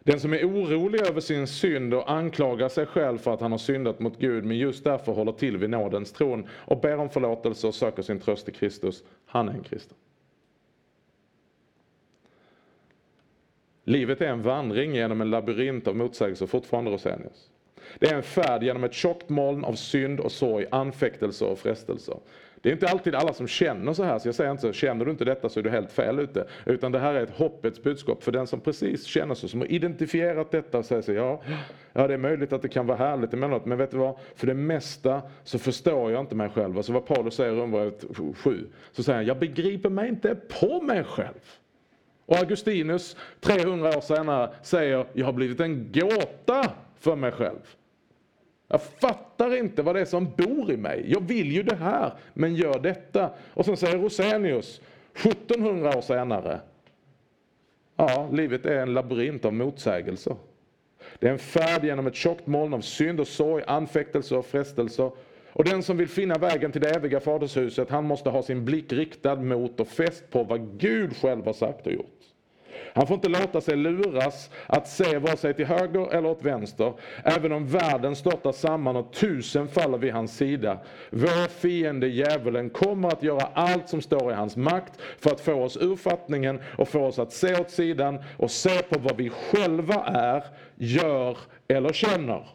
[0.04, 3.58] Den som är orolig över sin synd och anklagar sig själv för att han har
[3.58, 7.66] syndat mot Gud men just därför håller till vid nådens tron och ber om förlåtelse
[7.66, 9.96] och söker sin tröst i Kristus, han är en kristen.
[13.84, 17.50] Livet är en vandring genom en labyrint av motsägelser, fortfarande Rosenius.
[17.98, 22.16] Det är en färd genom ett tjockt moln av synd och sorg, anfäktelser och frestelser.
[22.62, 25.04] Det är inte alltid alla som känner så här, så jag säger inte så, känner
[25.04, 26.46] du inte detta så är du helt fel ute.
[26.66, 29.72] Utan det här är ett hoppets budskap för den som precis känner så, som har
[29.72, 31.42] identifierat detta och säger så, ja,
[31.92, 34.16] ja det är möjligt att det kan vara härligt emellanåt, men vet du vad?
[34.34, 36.76] För det mesta så förstår jag inte mig själv.
[36.76, 38.04] Alltså vad Paulus säger i Romarbrevet
[38.36, 41.40] 7, så säger han, jag begriper mig inte på mig själv.
[42.26, 47.76] Och Augustinus, 300 år senare, säger, jag har blivit en gåta för mig själv.
[48.72, 51.04] Jag fattar inte vad det är som bor i mig.
[51.08, 53.30] Jag vill ju det här, men gör detta.
[53.54, 54.80] Och sen säger Rosenius,
[55.14, 56.60] 1700 år senare.
[57.96, 60.36] Ja, livet är en labyrint av motsägelser.
[61.18, 65.10] Det är en färd genom ett tjockt moln av synd och sorg, anfäktelser och frestelser.
[65.52, 68.92] Och den som vill finna vägen till det eviga fadershuset, han måste ha sin blick
[68.92, 72.29] riktad mot och fäst på vad Gud själv har sagt och gjort.
[72.94, 76.92] Han får inte låta sig luras att se vare sig till höger eller åt vänster,
[77.24, 80.78] även om världen störtar samman och tusen faller vid hans sida.
[81.10, 85.52] Vår fiende djävulen kommer att göra allt som står i hans makt för att få
[85.52, 89.30] oss ur fattningen och få oss att se åt sidan och se på vad vi
[89.30, 91.38] själva är, gör
[91.68, 92.46] eller känner.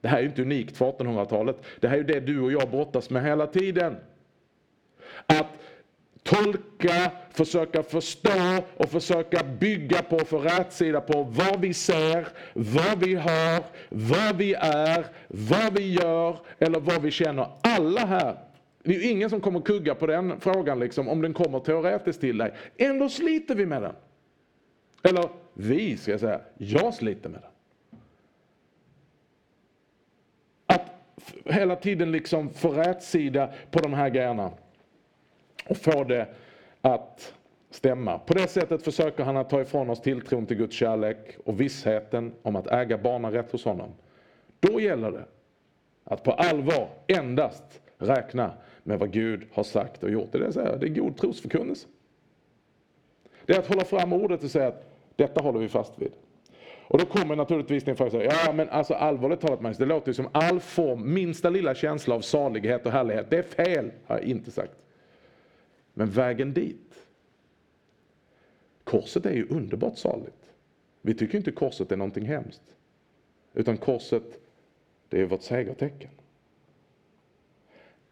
[0.00, 1.56] Det här är inte unikt för 1800-talet.
[1.80, 3.96] Det här är det du och jag brottas med hela tiden.
[5.26, 5.46] Att
[6.24, 13.14] tolka, försöka förstå och försöka bygga på, få rätsida på vad vi ser, vad vi
[13.14, 17.46] har, vad vi är, vad vi gör eller vad vi känner.
[17.62, 18.36] Alla här
[18.84, 22.20] det är ju ingen som kommer kugga på den frågan liksom, om den kommer teoretiskt
[22.20, 22.54] till dig.
[22.76, 23.94] Ändå sliter vi med den.
[25.02, 26.40] Eller vi, ska jag säga.
[26.56, 27.50] Jag sliter med den.
[30.66, 30.90] Att
[31.44, 34.50] hela tiden liksom få rätsida på de här grejerna.
[35.68, 36.26] Och få det
[36.80, 37.34] att
[37.70, 38.18] stämma.
[38.18, 42.32] På det sättet försöker han att ta ifrån oss tilltron till Guds kärlek och vissheten
[42.42, 43.90] om att äga barnarätt hos honom.
[44.60, 45.24] Då gäller det
[46.04, 48.52] att på allvar endast räkna
[48.82, 50.32] med vad Gud har sagt och gjort.
[50.32, 51.86] Det är, det är god trosförkunnelse.
[53.46, 56.12] Det är att hålla fram ordet och säga att detta håller vi fast vid.
[56.88, 60.14] Och då kommer naturligtvis din fråga, ja men alltså allvarligt talat Magnus, det låter ju
[60.14, 63.26] som all form, minsta lilla känsla av salighet och härlighet.
[63.30, 64.72] Det är fel, har jag inte sagt.
[65.94, 67.06] Men vägen dit.
[68.84, 70.52] Korset är ju underbart saligt.
[71.02, 72.76] Vi tycker inte korset är någonting hemskt.
[73.54, 74.40] Utan korset,
[75.08, 76.10] det är vårt segertecken.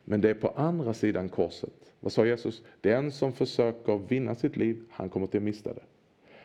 [0.04, 1.92] Men det är på andra sidan korset.
[2.00, 2.62] Vad sa Jesus?
[2.80, 5.82] Den som försöker vinna sitt liv, han kommer till att mista det.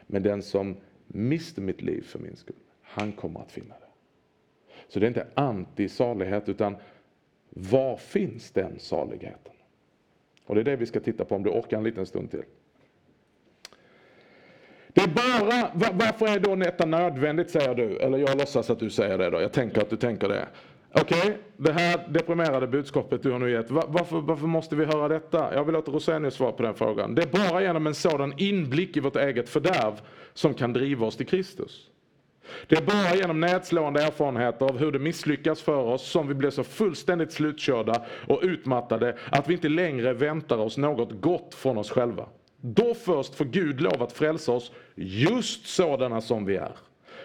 [0.07, 0.75] Men den som
[1.07, 3.87] mister mitt liv för min skull, han kommer att finna det.
[4.87, 6.75] Så det är inte anti-salighet, utan
[7.49, 9.53] var finns den saligheten?
[10.47, 12.43] Och det är det vi ska titta på om du orkar en liten stund till.
[14.93, 17.97] Det är bara, varför är då detta nödvändigt säger du?
[17.97, 20.47] Eller jag låtsas att du säger det då, jag tänker att du tänker det.
[20.91, 25.07] Okej, okay, det här deprimerade budskapet du har nu gett, varför, varför måste vi höra
[25.07, 25.53] detta?
[25.53, 27.15] Jag vill låta Rosenius svara på den frågan.
[27.15, 30.01] Det är bara genom en sådan inblick i vårt eget fördärv
[30.33, 31.89] som kan driva oss till Kristus.
[32.67, 36.49] Det är bara genom nedslående erfarenheter av hur det misslyckas för oss som vi blir
[36.49, 41.91] så fullständigt slutkörda och utmattade att vi inte längre väntar oss något gott från oss
[41.91, 42.25] själva.
[42.61, 46.71] Då först får Gud lov att frälsa oss just sådana som vi är.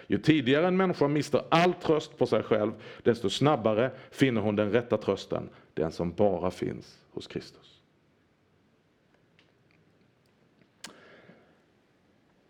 [0.07, 2.71] Ju tidigare en människa mister all tröst på sig själv,
[3.03, 7.79] desto snabbare finner hon den rätta trösten, den som bara finns hos Kristus.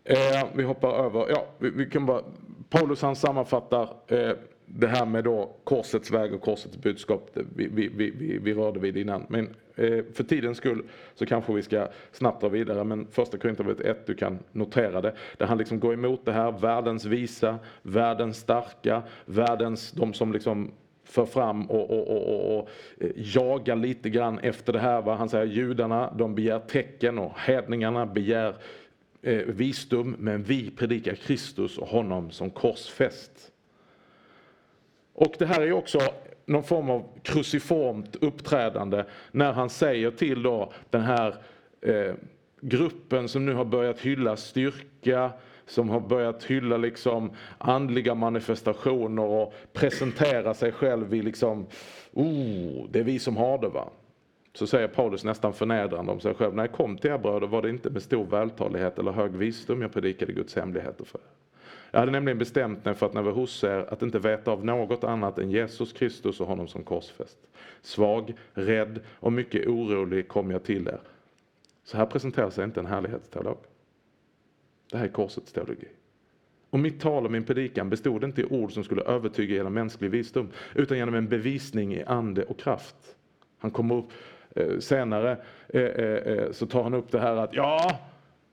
[0.04, 2.22] Eh, vi hoppar över, ja, vi, vi, kan bara,
[2.74, 4.30] Paulus han sammanfattar eh,
[4.66, 8.96] det här med då korsets väg och korsets budskap, vi, vi, vi, vi rörde vid
[8.96, 9.26] innan.
[9.28, 9.44] Men
[9.74, 10.82] eh, för tidens skull
[11.14, 12.84] så kanske vi ska snabbt dra vidare.
[12.84, 15.14] Men första Korinthierbrevet 1, du kan notera det.
[15.36, 20.72] Där han liksom går emot det här, världens visa, världens starka, världens, de som liksom
[21.04, 22.68] för fram och, och, och, och,
[23.00, 25.02] eh, jagar lite grann efter det här.
[25.02, 25.14] Va?
[25.14, 28.54] Han säger judarna, de begär tecken och hedningarna begär
[29.24, 30.16] eh, visdom.
[30.18, 33.52] Men vi predikar Kristus och honom som korsfäst.
[35.12, 35.98] Och det här är också
[36.46, 41.36] någon form av kruciformt uppträdande när han säger till då den här
[41.80, 42.14] eh,
[42.60, 45.32] gruppen som nu har börjat hylla styrka,
[45.66, 51.66] som har börjat hylla liksom andliga manifestationer och presentera sig själv i liksom,
[52.12, 53.90] oh, det är vi som har det va.
[54.54, 57.62] Så säger Paulus nästan förnedrande om sig själv, när jag kom till er bröder var
[57.62, 61.24] det inte med stor vältalighet eller hög visdom jag predikade Guds hemligheter för er.
[61.90, 64.50] Jag hade nämligen bestämt mig för att när vi var hos er att inte veta
[64.50, 67.38] av något annat än Jesus Kristus och honom som korsfäst.
[67.82, 71.00] Svag, rädd och mycket orolig kom jag till er.
[71.84, 73.58] Så här presenterar sig inte en härlighetsteolog.
[74.90, 75.88] Det här är korsets teologi.
[76.70, 80.10] Och mitt tal och min predikan bestod inte i ord som skulle övertyga genom mänsklig
[80.10, 82.96] visdom, utan genom en bevisning i ande och kraft.
[83.58, 84.12] Han kommer upp
[84.54, 85.36] Eh, senare,
[85.68, 87.98] eh, eh, så tar han upp det här att ja,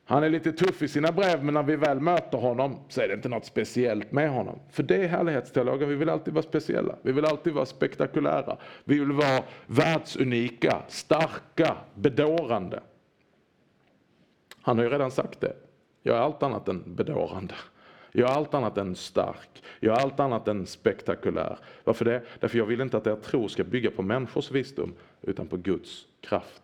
[0.06, 3.08] han är lite tuff i sina brev, men när vi väl möter honom så är
[3.08, 4.60] det inte något speciellt med honom.
[4.72, 6.96] För det är härlighetsteologer, vi vill alltid vara speciella.
[7.02, 8.58] Vi vill alltid vara spektakulära.
[8.84, 12.80] Vi vill vara världsunika, starka, bedårande.
[14.62, 15.54] Han har ju redan sagt det.
[16.04, 17.54] Jag är allt annat än bedårande.
[18.12, 19.64] Jag är allt annat än stark.
[19.80, 21.58] Jag är allt annat än spektakulär.
[21.84, 22.22] Varför det?
[22.40, 26.08] Därför jag vill inte att er tro ska bygga på människors visdom, utan på Guds
[26.22, 26.62] kraft.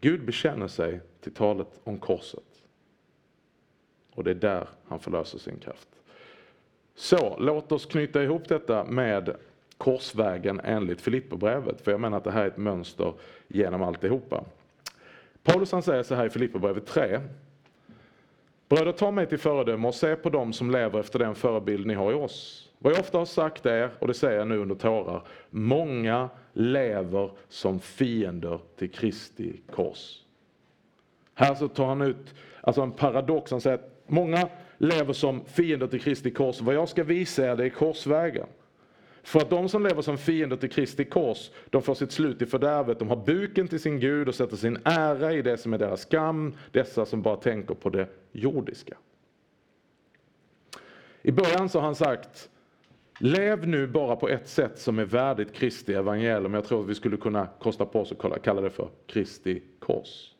[0.00, 2.44] Gud bekänner sig till talet om korset.
[4.14, 5.88] Och det är där han förlöser sin kraft.
[6.94, 9.36] Så låt oss knyta ihop detta med
[9.78, 11.80] korsvägen enligt Filipperbrevet.
[11.80, 13.14] För jag menar att det här är ett mönster
[13.48, 14.44] genom alltihopa.
[15.42, 17.20] Paulus han säger så här i Filipperbrevet 3.
[18.68, 21.94] Bröder, ta mig till föredöme och se på dem som lever efter den förebild ni
[21.94, 22.68] har i oss.
[22.78, 27.30] Vad jag ofta har sagt är, och det säger jag nu under tårar, många lever
[27.48, 30.22] som fiender till Kristi kors.
[31.34, 34.48] Här så tar han ut alltså en paradox, han säger att många
[34.78, 36.60] lever som fiender till Kristi kors.
[36.60, 38.46] Vad jag ska visa er det är korsvägen.
[39.26, 42.46] För att de som lever som fiender till Kristi kors, de får sitt slut i
[42.46, 42.98] fördärvet.
[42.98, 46.00] De har buken till sin Gud och sätter sin ära i det som är deras
[46.00, 48.96] skam, dessa som bara tänker på det jordiska.
[51.22, 52.48] I början så har han sagt,
[53.20, 56.54] lev nu bara på ett sätt som är värdigt Kristi evangelium.
[56.54, 60.34] Jag tror att vi skulle kunna kosta på oss att kalla det för Kristi kors.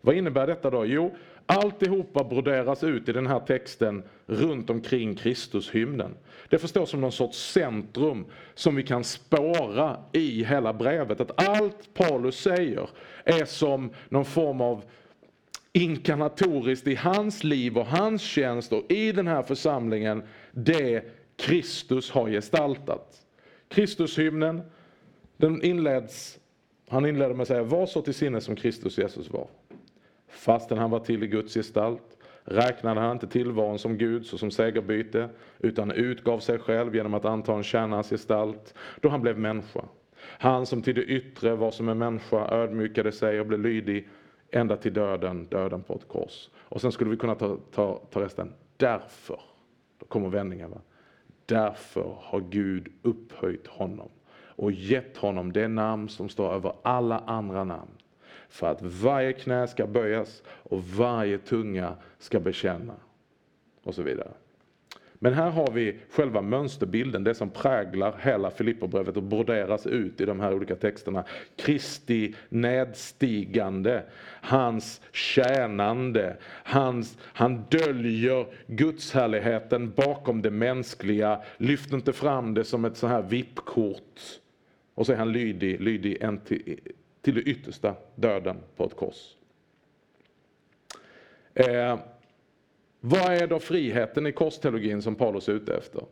[0.00, 0.86] Vad innebär detta då?
[0.86, 1.14] Jo,
[1.50, 6.14] alltihopa broderas ut i den här texten runt omkring Kristushymnen.
[6.48, 11.20] Det förstås som någon sorts centrum som vi kan spåra i hela brevet.
[11.20, 12.88] Att allt Paulus säger
[13.24, 14.84] är som någon form av
[15.72, 20.22] inkarnatoriskt i hans liv och hans tjänst och i den här församlingen
[20.52, 21.04] det
[21.36, 23.16] Kristus har gestaltat.
[23.68, 24.62] Kristushymnen,
[25.36, 26.38] den inleds,
[26.88, 29.46] han inleder med att säga var så till sinne som Kristus Jesus var.
[30.30, 35.28] Fastän han var till i Guds gestalt räknade han inte tillvaron som Gud såsom segerbyte
[35.58, 39.84] utan utgav sig själv genom att anta en tjänares gestalt då han blev människa.
[40.22, 44.08] Han som till det yttre var som en människa ödmjukade sig och blev lydig
[44.50, 46.48] ända till döden, döden på ett kors.
[46.58, 48.52] Och sen skulle vi kunna ta, ta, ta resten.
[48.76, 49.40] Därför,
[49.98, 50.70] då kommer vändningen.
[50.70, 50.80] Va?
[51.46, 54.08] Därför har Gud upphöjt honom
[54.42, 57.99] och gett honom det namn som står över alla andra namn
[58.50, 62.94] för att varje knä ska böjas och varje tunga ska bekänna.
[63.82, 64.30] Och så vidare.
[65.22, 70.24] Men här har vi själva mönsterbilden, det som präglar hela Filipperbrevet och broderas ut i
[70.24, 71.24] de här olika texterna.
[71.56, 74.02] Kristi nedstigande,
[74.40, 82.96] hans tjänande, hans, han döljer gudshärligheten bakom det mänskliga, lyfter inte fram det som ett
[82.96, 84.20] så här vippkort.
[84.94, 86.16] Och så är han lydig, lydig
[87.22, 89.36] till, det yttersta, döden på ett kors.
[91.54, 91.98] Eh,
[93.00, 96.02] vad är då friheten i korsteologin som Paulus är ute efter?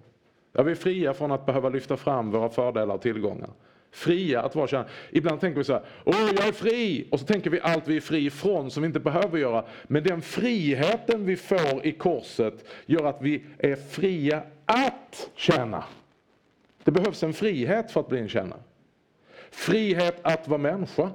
[0.52, 3.50] Ja, vi är fria från att behöva lyfta fram våra fördelar och tillgångar.
[3.90, 4.88] Fria att vara kärna.
[5.10, 7.08] Ibland tänker vi så här, åh jag är fri!
[7.10, 9.64] Och så tänker vi allt vi är fri ifrån som vi inte behöver göra.
[9.86, 15.84] Men den friheten vi får i korset gör att vi är fria att tjäna.
[16.84, 18.60] Det behövs en frihet för att bli en tjänare.
[19.50, 21.10] Frihet att vara människa,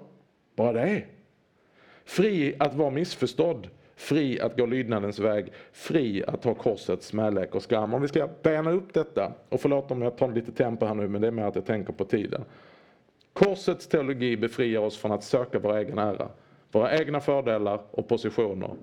[0.55, 1.03] bara det.
[2.05, 7.63] Fri att vara missförstådd, fri att gå lydnadens väg, fri att ta korsets smälek och
[7.63, 7.93] skam.
[7.93, 11.07] Om vi ska bena upp detta, och förlåt om jag tar lite tempo här nu,
[11.07, 12.43] men det är mer att jag tänker på tiden.
[13.33, 16.29] Korsets teologi befriar oss från att söka vår egen ära,
[16.71, 18.75] våra egna fördelar och positioner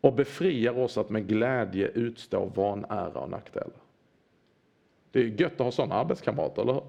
[0.00, 3.70] och befriar oss att med glädje utstå vanära och nackdelar.
[5.10, 6.82] Det är gött att ha sådana arbetskamrater, eller hur?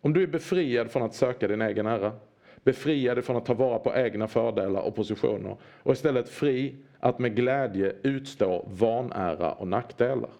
[0.00, 2.12] Om du är befriad från att söka din egen ära,
[2.64, 7.36] befriad från att ta vara på egna fördelar och positioner och istället fri att med
[7.36, 10.30] glädje utstå vanära och nackdelar.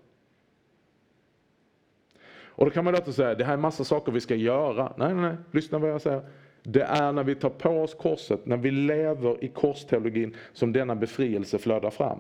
[2.58, 4.92] Och då kan man låta säga, det här är massa saker vi ska göra.
[4.96, 6.22] Nej, nej, nej, lyssna vad jag säger.
[6.62, 10.94] Det är när vi tar på oss korset, när vi lever i korsteologin som denna
[10.94, 12.18] befrielse flödar fram.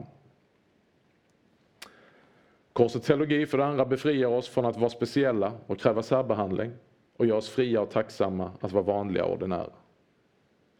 [2.72, 6.72] Korsets teologi för det andra befriar oss från att vara speciella och kräva särbehandling
[7.18, 9.70] och gör oss fria och tacksamma att vara vanliga och ordinära.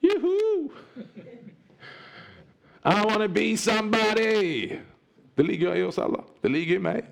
[0.01, 0.68] Juhu!
[2.84, 4.78] I wanna be somebody!
[5.34, 6.24] Det ligger i oss alla.
[6.41, 7.05] Det ligger i mig.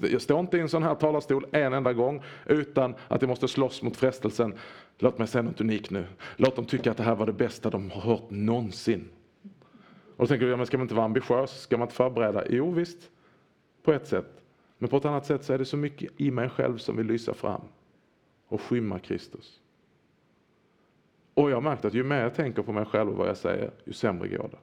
[0.00, 3.48] Jag står inte i en sån här talarstol en enda gång utan att jag måste
[3.48, 4.54] slåss mot frestelsen.
[4.98, 6.04] Låt mig säga något unikt nu.
[6.36, 9.08] Låt dem tycka att det här var det bästa de har hört någonsin.
[10.16, 11.60] Och då tänker du, men ska man inte vara ambitiös?
[11.60, 12.44] Ska man inte förbereda?
[12.50, 13.10] Jo visst,
[13.82, 14.42] på ett sätt.
[14.78, 17.06] Men på ett annat sätt så är det så mycket i mig själv som vill
[17.06, 17.60] lysa fram
[18.52, 19.60] och skymma Kristus.
[21.34, 23.36] Och jag har märkt att ju mer jag tänker på mig själv och vad jag
[23.36, 24.58] säger, ju sämre går det.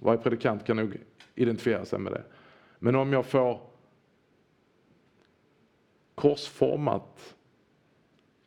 [0.00, 0.96] Varje predikant kan nog
[1.34, 2.24] identifiera sig med det.
[2.78, 3.60] Men om jag får
[6.14, 7.36] korsformat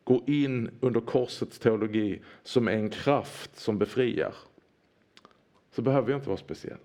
[0.04, 4.34] gå in under korsets teologi som är en kraft som befriar
[5.70, 6.78] så behöver jag inte vara speciell.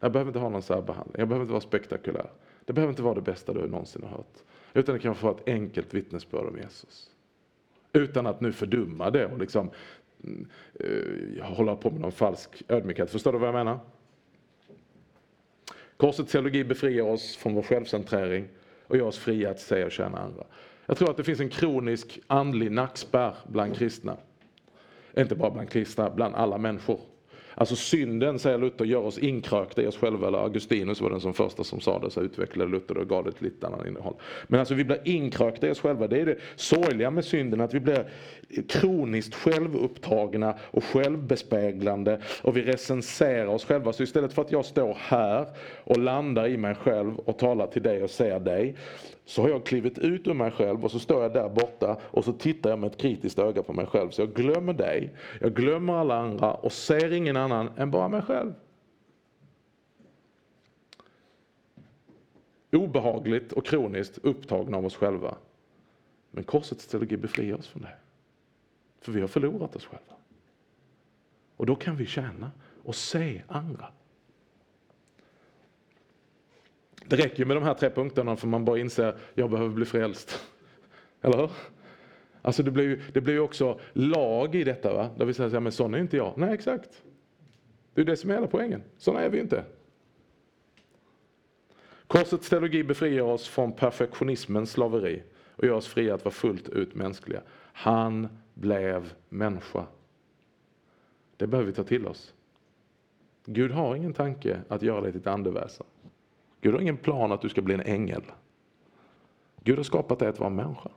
[0.00, 1.14] Jag behöver inte ha någon särbehandling.
[1.18, 2.30] Jag behöver inte vara spektakulär.
[2.64, 4.42] Det behöver inte vara det bästa du någonsin har hört.
[4.74, 7.10] Utan det kan få ett enkelt vittnesbörd om Jesus.
[7.92, 9.70] Utan att nu fördumma det och liksom
[10.84, 13.10] uh, hålla på med någon falsk ödmjukhet.
[13.10, 13.78] Förstår du vad jag menar?
[15.96, 18.48] Korsets teologi befriar oss från vår självcentrering
[18.86, 20.44] och gör oss fria att säga och tjäna andra.
[20.86, 24.16] Jag tror att det finns en kronisk andlig nackspärr bland kristna.
[25.16, 27.00] Inte bara bland kristna, bland alla människor.
[27.60, 30.28] Alltså synden, säger Luther, gör oss inkrökta i oss själva.
[30.28, 33.24] Eller Augustinus var den som första som sa det, så utvecklade Luther det och gav
[33.24, 34.14] det ett lite annat innehåll.
[34.46, 36.06] Men alltså vi blir inkrökta i oss själva.
[36.06, 38.10] Det är det sorgliga med synden, att vi blir
[38.68, 43.92] kroniskt självupptagna och självbespeglande och vi recenserar oss själva.
[43.92, 45.46] Så istället för att jag står här
[45.84, 48.76] och landar i mig själv och talar till dig och ser dig
[49.28, 52.24] så har jag klivit ut ur mig själv och så står jag där borta och
[52.24, 54.10] så tittar jag med ett kritiskt öga på mig själv.
[54.10, 58.22] Så jag glömmer dig, jag glömmer alla andra och ser ingen annan än bara mig
[58.22, 58.54] själv.
[62.72, 65.36] Obehagligt och kroniskt upptagna av oss själva.
[66.30, 67.96] Men korsets teologi befriar oss från det.
[69.00, 70.14] För vi har förlorat oss själva.
[71.56, 72.50] Och då kan vi tjäna
[72.84, 73.92] och se andra.
[77.08, 79.84] Det räcker med de här tre punkterna för man bara inser att jag behöver bli
[79.84, 80.44] frälst.
[81.22, 81.50] Eller hur?
[82.42, 85.10] Alltså det blir ju det blir också lag i detta, va?
[85.16, 86.34] där vi säger att men sån är inte jag.
[86.36, 87.02] Nej, exakt.
[87.94, 88.82] Det är det som är hela poängen.
[88.98, 89.64] Såna är vi inte.
[92.06, 95.22] Korsets teologi befriar oss från perfektionismens slaveri
[95.56, 97.42] och gör oss fria att vara fullt ut mänskliga.
[97.72, 99.86] Han blev människa.
[101.36, 102.34] Det behöver vi ta till oss.
[103.44, 105.86] Gud har ingen tanke att göra dig till ett andeväsen.
[106.60, 108.22] Gud har ingen plan att du ska bli en ängel.
[109.64, 110.90] Gud har skapat dig att vara människa.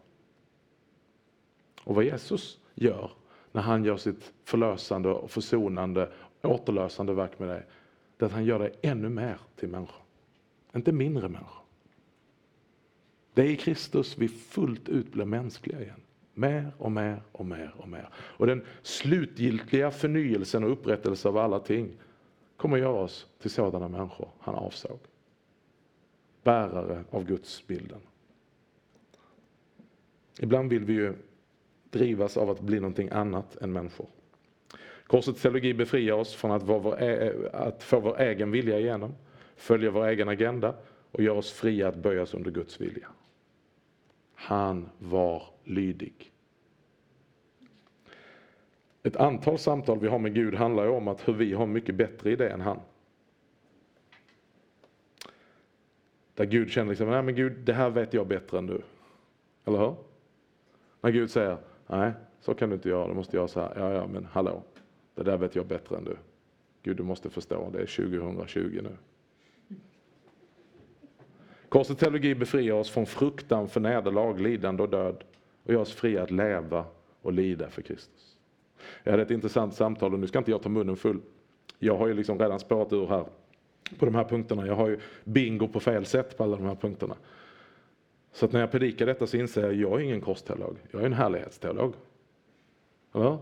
[1.84, 3.12] Och vad Jesus gör
[3.52, 7.66] när han gör sitt förlösande och försonande, återlösande verk med dig,
[8.18, 10.02] det är att han gör dig ännu mer till människa.
[10.76, 11.62] Inte mindre människa.
[13.34, 16.02] Det är i Kristus vi fullt ut blir mänskliga igen.
[16.34, 18.10] Mer och mer och mer och mer.
[18.14, 21.92] Och den slutgiltiga förnyelsen och upprättelse av alla ting
[22.58, 25.00] kommer att göra oss till sådana människor han avsåg
[26.44, 28.00] bärare av gudsbilden.
[30.40, 31.14] Ibland vill vi ju
[31.90, 34.08] drivas av att bli någonting annat än människor.
[35.08, 37.02] Korsets teologi befriar oss från att, vår,
[37.54, 39.16] att få vår egen vilja igenom,
[39.56, 40.76] följa vår egen agenda
[41.12, 43.08] och gör oss fria att böjas under Guds vilja.
[44.34, 46.32] Han var lydig.
[49.04, 51.96] Ett antal samtal vi har med Gud handlar ju om att hur vi har mycket
[51.96, 52.80] bättre idé än han.
[56.36, 58.82] Där Gud känner liksom, nej men Gud, det här vet jag bättre än du.
[59.66, 59.96] Eller hur?
[61.02, 61.58] När Gud säger,
[61.88, 63.74] nej, så kan du inte göra, du måste göra så här.
[63.78, 64.64] Ja, ja, men hallå,
[65.16, 66.18] det där vet jag bättre än du.
[66.84, 68.98] Gud, du måste förstå, det är 2020 nu.
[71.70, 75.24] Korsets teologi befriar oss från fruktan för nederlag, lidande och död
[75.64, 76.86] och gör oss fria att leva
[77.22, 78.38] och lida för Kristus.
[79.04, 81.22] Jag hade ett intressant samtal och nu ska inte jag ta munnen full.
[81.80, 83.26] Jag har ju liksom redan spårat ur här
[84.00, 84.68] på de här punkterna.
[84.68, 87.16] Jag har ju bingo på fel sätt på alla de här punkterna.
[88.32, 91.02] Så att när jag predikar detta så inser jag att jag är ingen korsteolog, jag
[91.02, 91.94] är en härlighetsteolog.
[93.14, 93.38] Eller?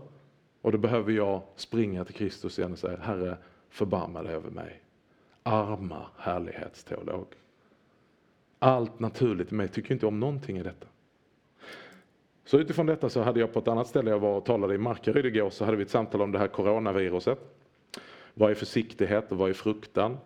[0.62, 3.36] Och då behöver jag springa till Kristus igen och säga, Herre
[3.68, 4.82] förbarma dig över mig.
[5.42, 7.26] Arma härlighetsteolog.
[8.58, 10.86] Allt naturligt i mig tycker inte om någonting i detta.
[12.44, 14.78] Så utifrån detta så hade jag på ett annat ställe, jag var och talade i
[14.78, 17.38] Markaryd igår, så hade vi ett samtal om det här coronaviruset.
[18.34, 20.16] Vad är försiktighet och vad är fruktan?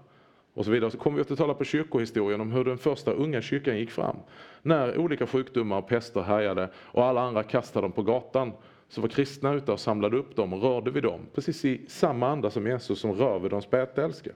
[0.55, 0.91] Och så vidare.
[0.91, 4.17] Så kommer vi att tala på kyrkohistorien om hur den första unga kyrkan gick fram.
[4.63, 8.53] När olika sjukdomar och pester härjade och alla andra kastade dem på gatan
[8.89, 11.21] så var kristna ute och samlade upp dem och rörde vid dem.
[11.35, 14.31] Precis i samma anda som Jesus som rör vid de spetälska.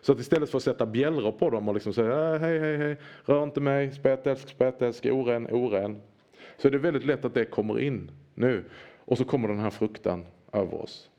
[0.00, 2.76] Så att istället för att sätta bjällror på dem och liksom säga äh, hej, hej,
[2.76, 6.00] hej, rör inte mig, spetälsk, spetälsk, oren, oren.
[6.56, 8.64] Så är det väldigt lätt att det kommer in nu.
[9.04, 11.10] Och så kommer den här fruktan över oss.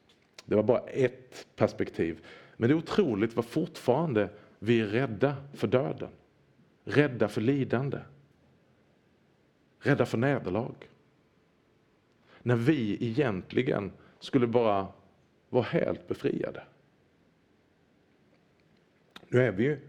[0.45, 2.25] Det var bara ett perspektiv.
[2.61, 6.09] Men det är otroligt vad fortfarande vi är rädda för döden.
[6.83, 7.99] Rädda för lidande.
[9.79, 10.75] Rädda för nederlag.
[12.41, 14.87] När vi egentligen skulle bara
[15.49, 16.63] vara helt befriade.
[19.27, 19.79] Nu är vi ju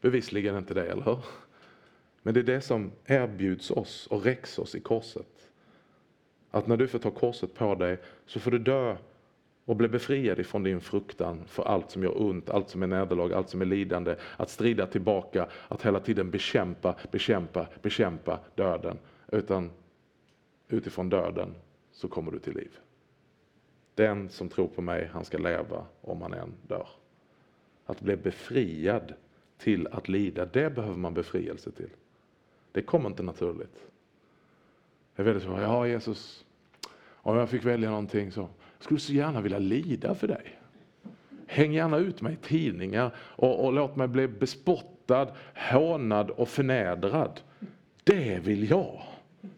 [0.00, 1.24] bevisligen inte det, eller hur?
[2.22, 5.50] Men det är det som erbjuds oss och räcks oss i korset.
[6.50, 8.96] Att när du får ta korset på dig så får du dö
[9.64, 13.32] och bli befriad ifrån din fruktan för allt som gör ont, allt som är nederlag,
[13.32, 14.16] allt som är lidande.
[14.36, 18.98] Att strida tillbaka, att hela tiden bekämpa, bekämpa, bekämpa döden.
[19.32, 19.70] Utan
[20.68, 21.54] utifrån döden
[21.92, 22.78] så kommer du till liv.
[23.94, 26.88] Den som tror på mig, han ska leva om han än dör.
[27.86, 29.14] Att bli befriad
[29.58, 31.90] till att lida, det behöver man befrielse till.
[32.72, 33.86] Det kommer inte naturligt.
[35.16, 36.44] Jag vet väldigt så, ja Jesus,
[37.12, 38.48] om jag fick välja någonting så
[38.84, 40.58] skulle så gärna vilja lida för dig.
[41.46, 47.40] Häng gärna ut mig i tidningar och, och låt mig bli bespottad, hånad och förnedrad.
[48.04, 49.02] Det vill jag.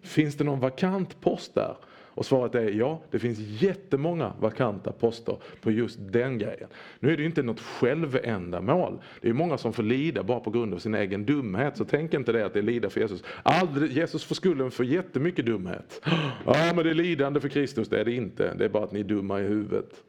[0.03, 1.77] Finns det någon vakant post där?
[2.17, 6.69] Och svaret är ja, det finns jättemånga vakanta poster på just den grejen.
[7.01, 8.99] Nu är det ju inte något självändamål.
[9.21, 11.77] Det är många som får lida bara på grund av sin egen dumhet.
[11.77, 13.25] Så tänk inte det att det är lida för Jesus.
[13.43, 16.01] Aldrig, Jesus får skulden för jättemycket dumhet.
[16.47, 17.89] Ja, men det är lidande för Kristus.
[17.89, 18.55] Det är det inte.
[18.55, 20.05] Det är bara att ni är dumma i huvudet.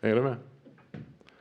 [0.00, 0.36] Är du med?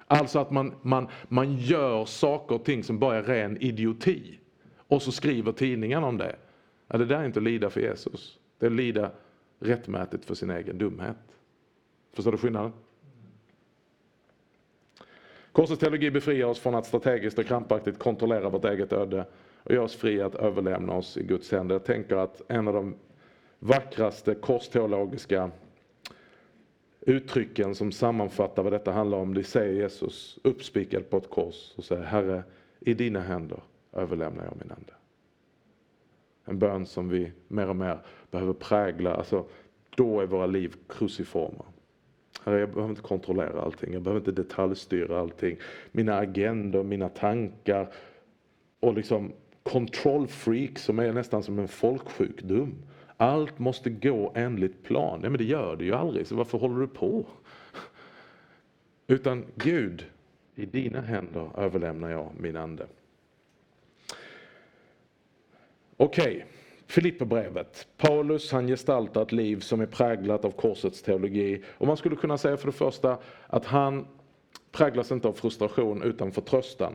[0.08, 4.40] Alltså att man, man, man gör saker och ting som bara är ren idioti.
[4.88, 6.36] Och så skriver tidningen om det.
[6.88, 8.39] Ja, det där är inte att lida för Jesus.
[8.60, 9.12] Det är att lida
[9.60, 11.18] rättmätigt för sin egen dumhet.
[12.14, 12.72] Förstår du skillnaden?
[15.52, 19.26] Korsets teologi befriar oss från att strategiskt och krampaktigt kontrollera vårt eget öde
[19.64, 21.76] och gör oss fria att överlämna oss i Guds händer.
[21.76, 22.96] Jag tänker att en av de
[23.60, 25.52] vackraste korsteologiska
[27.02, 31.84] uttrycken som sammanfattar vad detta handlar om, det säger Jesus uppspikad på ett kors och
[31.84, 32.44] säger Herre,
[32.80, 33.60] i dina händer
[33.94, 34.94] överlämnar jag min ande.
[36.50, 38.00] En bön som vi mer och mer
[38.32, 39.46] behöver prägla, alltså
[39.96, 41.66] då är våra liv kruciforma.
[42.46, 45.58] Herre, jag behöver inte kontrollera allting, jag behöver inte detaljstyra allting.
[45.92, 47.94] Mina agendor, mina tankar
[48.80, 49.32] och liksom
[49.64, 52.76] kontrollfreak som är nästan som en folksjukdom.
[53.18, 55.20] Allt måste gå enligt plan.
[55.22, 57.26] Nej men det gör det ju aldrig, så varför håller du på?
[59.08, 60.06] Utan Gud,
[60.56, 62.88] i dina händer överlämnar jag min ande.
[66.02, 66.44] Okej, okay.
[66.88, 67.88] Filipperbrevet.
[67.98, 71.64] Paulus han gestaltar ett liv som är präglat av korsets teologi.
[71.78, 74.08] Och man skulle kunna säga för det första att han
[74.72, 76.94] präglas inte av frustration utan förtröstan.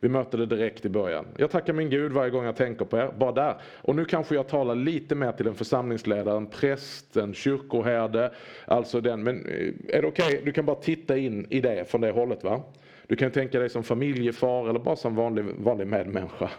[0.00, 1.26] Vi möter det direkt i början.
[1.36, 3.54] Jag tackar min Gud varje gång jag tänker på er, bara där.
[3.62, 8.32] Och nu kanske jag talar lite mer till en församlingsledare, en präst, en kyrkoherde.
[8.64, 10.26] Alltså den, men eh, är det okej?
[10.26, 10.40] Okay?
[10.44, 12.62] Du kan bara titta in i det från det hållet va?
[13.06, 16.50] Du kan tänka dig som familjefar eller bara som vanlig, vanlig medmänniska.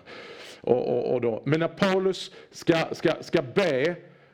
[0.61, 1.41] Och, och, och då.
[1.45, 3.81] Men när Paulus ska, ska, ska be,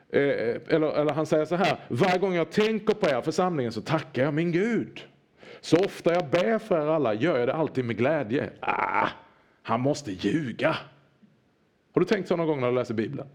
[0.08, 3.80] eh, eller, eller han säger så här, varje gång jag tänker på er församlingen så
[3.80, 5.04] tackar jag min Gud.
[5.60, 8.50] Så ofta jag ber för er alla gör jag det alltid med glädje.
[8.60, 9.08] Ah,
[9.62, 10.76] han måste ljuga.
[11.92, 13.28] Har du tänkt så någon gång när du läser Bibeln?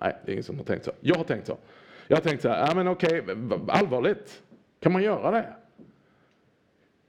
[0.00, 0.92] Nej, det är ingen som har tänkt så.
[1.00, 1.58] Jag har tänkt så.
[2.08, 3.24] Jag har tänkt så här, ja men okej,
[3.68, 4.42] allvarligt,
[4.80, 5.52] kan man göra det?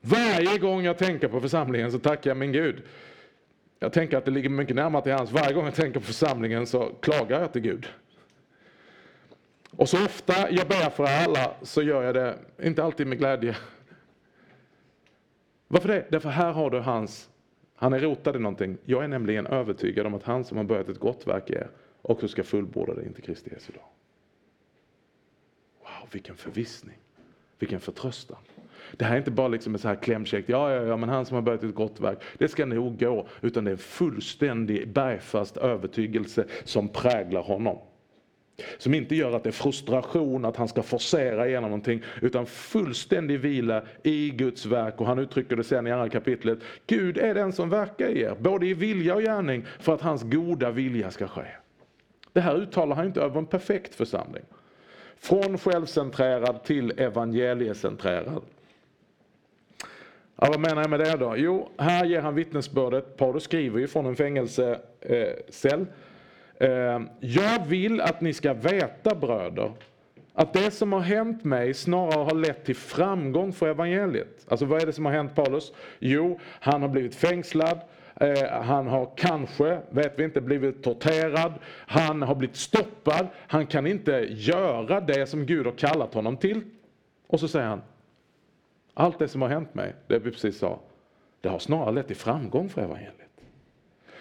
[0.01, 2.83] Varje gång jag tänker på församlingen så tackar jag min Gud.
[3.79, 5.31] Jag tänker att det ligger mycket närmare till hans.
[5.31, 7.87] Varje gång jag tänker på församlingen så klagar jag till Gud.
[9.71, 13.55] Och så ofta jag ber för alla så gör jag det, inte alltid med glädje.
[15.67, 16.05] Varför det?
[16.09, 17.29] Därför här har du hans,
[17.75, 18.77] han är rotad i någonting.
[18.85, 21.69] Jag är nämligen övertygad om att han som har börjat ett gott verk i er
[22.01, 23.83] också ska fullborda det in Kristi Jesu dag.
[25.79, 26.97] Wow, vilken förvissning.
[27.59, 28.37] Vilken förtröstan.
[28.91, 31.25] Det här är inte bara liksom ett så här klämkäckt, ja, ja, ja, men han
[31.25, 33.27] som har börjat ett gott verk, det ska nog gå.
[33.41, 37.77] Utan det är en fullständig bergfast övertygelse som präglar honom.
[38.77, 43.39] Som inte gör att det är frustration, att han ska forcera igenom någonting, utan fullständig
[43.39, 45.01] vila i Guds verk.
[45.01, 46.59] Och han uttrycker det sen i andra kapitlet.
[46.87, 50.23] Gud är den som verkar i er, både i vilja och gärning, för att hans
[50.23, 51.45] goda vilja ska ske.
[52.33, 54.43] Det här uttalar han inte över en perfekt församling.
[55.17, 58.41] Från självcentrerad till evangeliecentrerad.
[60.35, 61.37] Ja, vad menar jag med det då?
[61.37, 63.17] Jo, här ger han vittnesbördet.
[63.17, 65.85] Paulus skriver ju från en fängelsecell.
[66.59, 69.71] Eh, eh, jag vill att ni ska veta bröder
[70.35, 74.45] att det som har hänt mig snarare har lett till framgång för evangeliet.
[74.47, 75.73] Alltså vad är det som har hänt Paulus?
[75.99, 77.79] Jo, han har blivit fängslad,
[78.15, 83.87] eh, han har kanske, vet vi inte, blivit torterad, han har blivit stoppad, han kan
[83.87, 86.61] inte göra det som Gud har kallat honom till.
[87.27, 87.81] Och så säger han,
[88.95, 90.79] allt det som har hänt mig, det vi precis sa,
[91.41, 93.41] det har snarare lett till framgång för evangeliet.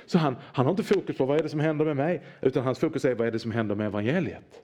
[0.07, 2.65] Så han, han har inte fokus på vad är det som händer med mig, utan
[2.65, 4.63] hans fokus är vad är det som händer med evangeliet.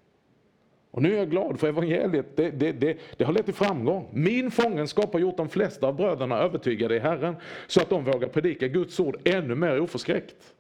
[0.91, 4.09] Och nu är jag glad för evangeliet, det, det, det, det, har lett till framgång.
[4.13, 7.37] Min fångenskap har gjort de flesta av bröderna övertygade i Herren,
[7.67, 10.55] så att de vågar predika Guds ord ännu mer oförskräckt.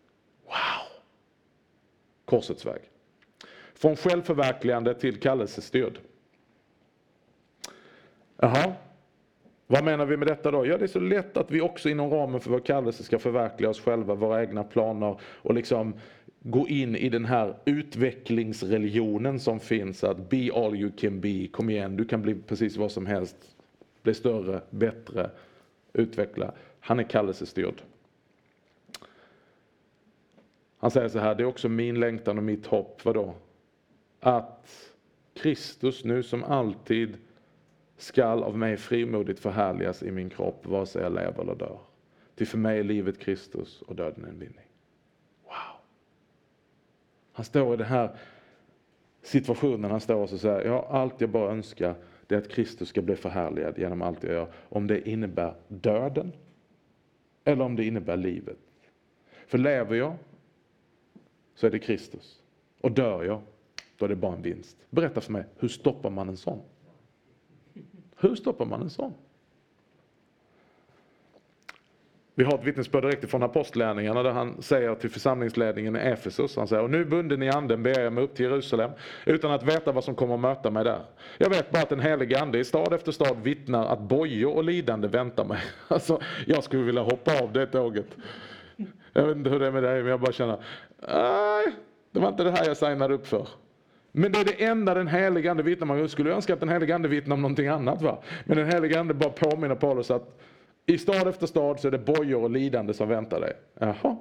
[0.44, 1.02] Wow!
[2.24, 2.80] Korsets väg.
[3.74, 5.98] Från självförverkligande till kallelsestyrd.
[8.36, 8.72] Jaha,
[9.70, 10.66] vad menar vi med detta då?
[10.66, 13.70] Ja, det är så lätt att vi också inom ramen för vår kallelse ska förverkliga
[13.70, 15.94] oss själva, våra egna planer och liksom
[16.40, 20.04] gå in i den här utvecklingsreligionen som finns.
[20.04, 23.36] Att be all you can be, kom igen, du kan bli precis vad som helst.
[24.02, 25.30] Bli större, bättre,
[25.92, 26.52] utveckla.
[26.80, 27.82] Han är kallelsestyrd.
[30.78, 33.34] Han säger så här, det är också min längtan och mitt hopp, vadå?
[34.20, 34.92] Att
[35.34, 37.16] Kristus nu som alltid
[38.02, 41.78] skall av mig frimodigt förhärligas i min kropp, vare sig jag lever eller dör.
[42.34, 44.66] Ty för mig är livet Kristus och döden en vinning.
[45.44, 45.80] Wow!
[47.32, 48.16] Han står i den här
[49.22, 51.94] situationen han står och säger, ja, allt jag bara önskar
[52.26, 54.52] det är att Kristus ska bli förhärligad genom allt jag gör.
[54.68, 56.32] Om det innebär döden
[57.44, 58.58] eller om det innebär livet.
[59.46, 60.16] För lever jag
[61.54, 62.42] så är det Kristus.
[62.80, 63.40] Och dör jag,
[63.96, 64.76] då är det bara en vinst.
[64.90, 66.60] Berätta för mig, hur stoppar man en sån?
[68.20, 69.14] Hur stoppar man en sån?
[72.34, 76.68] Vi har ett vittnesbörd direkt från apostlärningarna där han säger till församlingsledningen i Efesus, han
[76.68, 78.90] säger, och nu bunden i anden ber jag mig upp till Jerusalem
[79.26, 81.00] utan att veta vad som kommer att möta mig där.
[81.38, 84.64] Jag vet bara att den helige ande i stad efter stad vittnar att bojor och
[84.64, 85.60] lidande väntar mig.
[85.88, 88.16] Alltså, jag skulle vilja hoppa av det tåget.
[89.12, 90.56] Jag vet inte hur det är med dig, men jag bara känner,
[91.08, 91.74] nej,
[92.10, 93.48] det var inte det här jag signade upp för.
[94.12, 95.98] Men det är det enda den helige ande vittnar om.
[95.98, 98.02] Jag skulle önska att den helige ande vittnar om någonting annat.
[98.02, 98.22] Va?
[98.44, 100.40] Men den helige ande bara påminner Paulus att
[100.86, 103.52] i stad efter stad så är det bojor och lidande som väntar dig.
[103.80, 104.16] Jaha.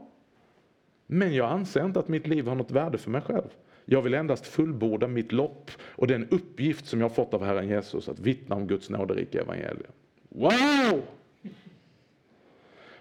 [1.08, 3.48] Men jag anser inte att mitt liv har något värde för mig själv.
[3.86, 7.68] Jag vill endast fullborda mitt lopp och den uppgift som jag har fått av Herren
[7.68, 9.92] Jesus att vittna om Guds nåderika evangelium.
[10.30, 11.02] Wow!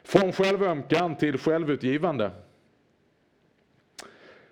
[0.03, 2.31] Från självömkan till självutgivande.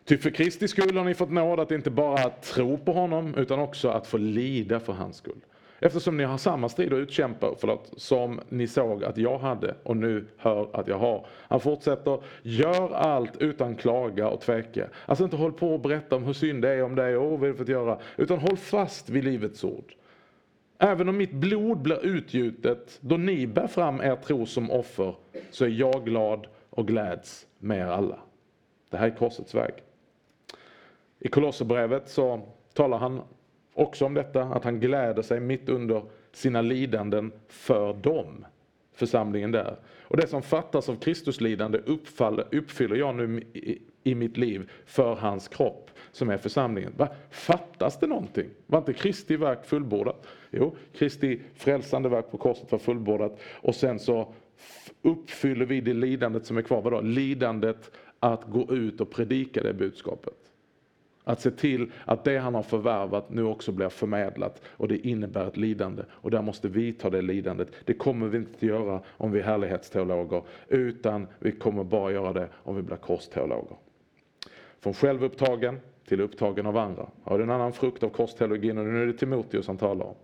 [0.07, 3.59] Ty för Kristi skull har ni fått nåd att inte bara tro på honom utan
[3.59, 5.41] också att få lida för hans skull.
[5.81, 9.97] Eftersom ni har samma strid att utkämpa förlåt, som ni såg att jag hade och
[9.97, 11.27] nu hör att jag har.
[11.31, 14.89] Han fortsätter, gör allt utan klaga och tveka.
[15.07, 17.51] Alltså inte håll på och berätta om hur synd det är om dig och vad
[17.51, 17.99] vi fått göra.
[18.17, 19.95] Utan håll fast vid livets ord.
[20.79, 25.15] Även om mitt blod blir utgjutet då ni bär fram er tro som offer
[25.51, 28.19] så är jag glad och gläds med er alla.
[28.91, 29.73] Det här är korsets väg.
[31.21, 32.41] I Kolosserbrevet så
[32.75, 33.21] talar han
[33.75, 36.03] också om detta, att han gläder sig mitt under
[36.33, 38.47] sina lidanden för dem,
[38.93, 39.77] församlingen där.
[40.03, 41.79] Och det som fattas av Kristus lidande
[42.51, 46.93] uppfyller jag nu i, i mitt liv för hans kropp som är församlingen.
[46.97, 47.09] Va?
[47.31, 48.51] Fattas det någonting?
[48.67, 50.27] Var inte Kristi verk fullbordat?
[50.51, 54.35] Jo, Kristi frälsande verk på korset var fullbordat och sen så
[55.03, 56.83] uppfyller vi det lidandet som är kvar.
[56.83, 57.01] Vadå?
[57.01, 57.91] Lidandet
[58.21, 60.46] att gå ut och predika det budskapet.
[61.29, 65.47] Att se till att det han har förvärvat nu också blir förmedlat och det innebär
[65.47, 66.03] ett lidande.
[66.11, 67.69] Och där måste vi ta det lidandet.
[67.85, 72.33] Det kommer vi inte att göra om vi är härlighetsteologer utan vi kommer bara göra
[72.33, 73.77] det om vi blir korsteologer.
[74.81, 77.07] Från självupptagen till upptagen av andra.
[77.23, 80.15] Har du en annan frukt av korsteologin och nu är det Timoteus han talar om.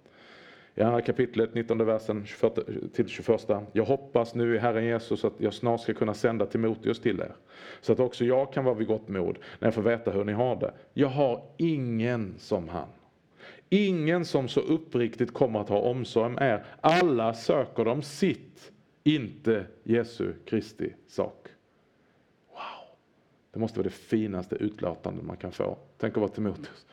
[0.74, 2.26] I andra kapitlet, 19 versen
[2.92, 3.48] till 21.
[3.72, 7.34] Jag hoppas nu i Herren Jesus att jag snart ska kunna sända Timoteus till er.
[7.80, 10.32] Så att också jag kan vara vid gott mod när jag får veta hur ni
[10.32, 10.74] har det.
[10.94, 12.88] Jag har ingen som han.
[13.68, 16.64] Ingen som så uppriktigt kommer att ha omsorg om er.
[16.80, 18.72] Alla söker de sitt,
[19.04, 21.48] inte Jesu Kristi sak.
[22.50, 22.96] Wow!
[23.52, 25.78] Det måste vara det finaste utlåtandet man kan få.
[25.98, 26.86] Tänk att vara Timoteus.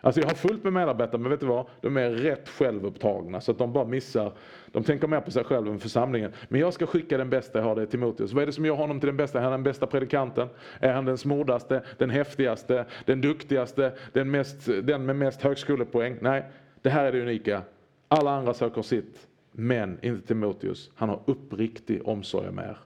[0.00, 1.66] Alltså jag har fullt med medarbetare, men vet du vad?
[1.80, 4.32] De är rätt självupptagna så att de bara missar.
[4.72, 6.32] De tänker mer på sig själva än församlingen.
[6.48, 8.32] Men jag ska skicka den bästa jag har, det är Timoteus.
[8.32, 9.38] Vad är det som gör honom till den bästa?
[9.38, 10.48] Är han den bästa predikanten?
[10.80, 16.16] Är han den smordaste, den häftigaste, den duktigaste, den, mest, den med mest högskolepoäng?
[16.20, 16.44] Nej,
[16.82, 17.62] det här är det unika.
[18.08, 20.90] Alla andra söker sitt, men inte Timoteus.
[20.94, 22.78] Han har uppriktig omsorg om er.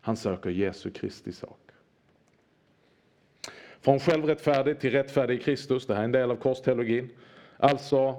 [0.00, 1.63] Han söker Jesu Kristi sak.
[3.84, 7.10] Från självrättfärdig till rättfärdig i Kristus, det här är en del av korsteologin.
[7.56, 8.16] Alltså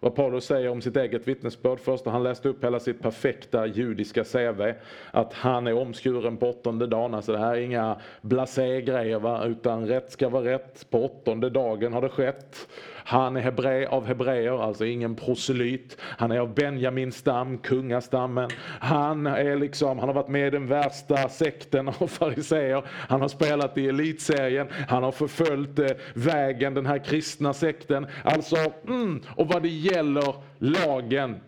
[0.00, 4.24] vad Paulus säger om sitt eget vittnesbörd först, han läste upp hela sitt perfekta judiska
[4.24, 4.72] CV.
[5.10, 10.10] Att han är omskuren på åttonde dagen, alltså det här är inga blasé-grejer utan rätt
[10.12, 10.86] ska vara rätt.
[10.90, 12.68] På åttonde dagen har det skett.
[13.06, 15.96] Han är hebré av hebreer, alltså ingen proselyt.
[16.00, 18.50] Han är av Benjamins stam, kungastammen.
[18.80, 22.82] Han, är liksom, han har varit med i den värsta sekten av fariseer.
[22.86, 24.68] Han har spelat i elitserien.
[24.88, 28.06] Han har förföljt eh, vägen, den här kristna sekten.
[28.24, 28.56] Alltså,
[28.86, 31.40] mm, och vad det gäller lagen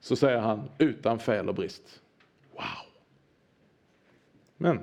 [0.00, 2.02] så säger han utan fel och brist.
[2.52, 2.62] Wow!
[4.56, 4.80] Men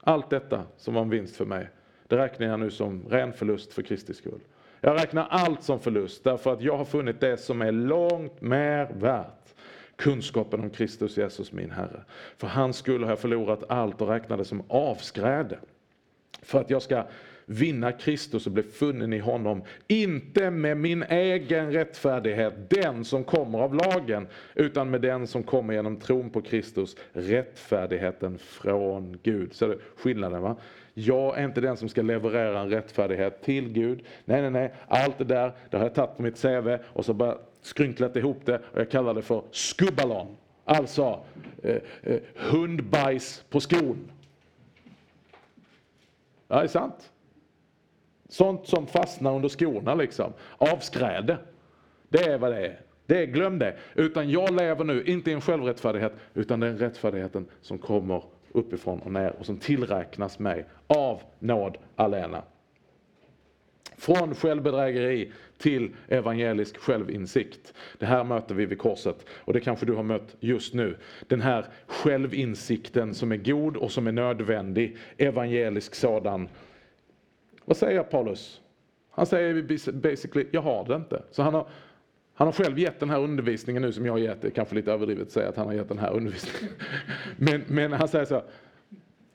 [0.00, 1.70] allt detta som var en vinst för mig,
[2.06, 4.40] det räknar jag nu som ren förlust för Kristi skull.
[4.80, 8.92] Jag räknar allt som förlust därför att jag har funnit det som är långt mer
[8.94, 9.54] värt.
[9.96, 12.04] Kunskapen om Kristus Jesus min Herre.
[12.36, 15.58] För hans skull har jag förlorat allt och räknar det som avskräde.
[16.42, 17.04] För att jag ska
[17.50, 19.62] vinna Kristus och bli funnen i honom.
[19.88, 25.74] Inte med min egen rättfärdighet, den som kommer av lagen, utan med den som kommer
[25.74, 29.54] genom tron på Kristus, rättfärdigheten från Gud.
[29.54, 30.56] Ser du skillnaden va?
[30.94, 34.04] Jag är inte den som ska leverera en rättfärdighet till Gud.
[34.24, 34.74] Nej, nej, nej.
[34.88, 38.40] Allt det där, det har jag tagit på mitt CV och så bara skrynklat ihop
[38.44, 40.36] det och jag kallar det för skubbalon.
[40.64, 41.24] Alltså
[41.62, 44.10] eh, eh, hundbajs på skon.
[46.48, 47.12] Ja, det är sant.
[48.28, 50.32] Sånt som fastnar under skorna liksom.
[50.58, 51.38] Avskräde.
[52.08, 52.80] Det är vad det är.
[53.06, 53.76] Det är, glöm det.
[53.94, 58.22] Utan jag lever nu, inte i en självrättfärdighet, utan den rättfärdigheten som kommer
[58.52, 62.42] uppifrån och ner och som tillräknas mig av nåd alena.
[63.96, 67.74] Från självbedrägeri till evangelisk självinsikt.
[67.98, 70.96] Det här möter vi vid korset och det kanske du har mött just nu.
[71.28, 76.48] Den här självinsikten som är god och som är nödvändig, evangelisk sådan.
[77.64, 78.60] Vad säger Paulus?
[79.10, 81.22] Han säger basically, jag har det inte.
[81.30, 81.68] Så han har,
[82.40, 84.42] han har själv gett den här undervisningen nu som jag har gett.
[84.42, 86.74] Det är kanske lite överdrivet att säga att han har gett den här undervisningen.
[87.36, 88.44] Men, men han säger så här,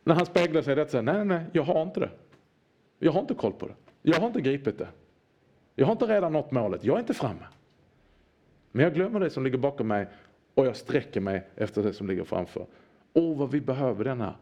[0.04, 2.10] när han speglar sig i detta, nej, nej, jag har inte det.
[3.00, 3.74] Jag har inte koll på det.
[4.02, 4.88] Jag har inte gripit det.
[5.76, 6.84] Jag har inte redan nått målet.
[6.84, 7.46] Jag är inte framme.
[8.72, 10.08] Men jag glömmer det som ligger bakom mig
[10.54, 12.66] och jag sträcker mig efter det som ligger framför.
[13.14, 14.36] Åh, vad vi behöver denna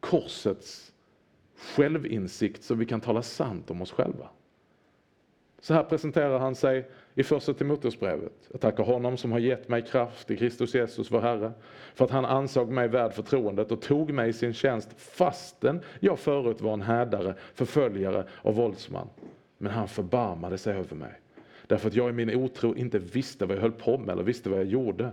[0.00, 0.92] korsets
[1.56, 4.28] självinsikt så vi kan tala sant om oss själva.
[5.60, 8.32] Så här presenterar han sig i första Timoteusbrevet.
[8.52, 11.52] Jag tackar honom som har gett mig kraft i Kristus Jesus vår Herre,
[11.94, 16.18] för att han ansåg mig värd förtroendet och tog mig i sin tjänst fastän jag
[16.18, 19.08] förut var en härdare, förföljare och våldsman.
[19.58, 21.12] Men han förbarmade sig över mig,
[21.66, 24.48] därför att jag i min otro inte visste vad jag höll på med eller visste
[24.50, 25.10] vad jag gjorde.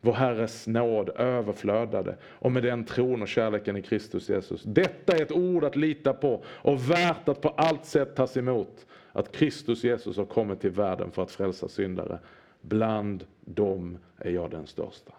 [0.00, 4.62] Vår Herres nåd överflödade och med den tron och kärleken i Kristus Jesus.
[4.62, 8.86] Detta är ett ord att lita på och värt att på allt sätt tas emot
[9.12, 12.18] att Kristus Jesus har kommit till världen för att frälsa syndare.
[12.60, 15.12] Bland dem är jag den största.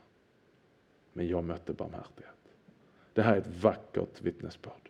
[1.14, 2.36] Men jag mötte barmhärtighet.
[3.14, 4.90] Det här är ett vackert vittnesbörd.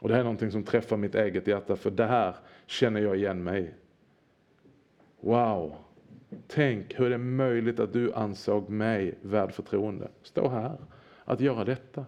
[0.00, 2.36] Och det här är någonting som träffar mitt eget hjärta, för det här
[2.66, 3.74] känner jag igen mig
[5.20, 5.74] Wow!
[6.46, 10.08] Tänk hur det är möjligt att du ansåg mig värd förtroende.
[10.22, 10.78] Stå här,
[11.24, 12.06] att göra detta.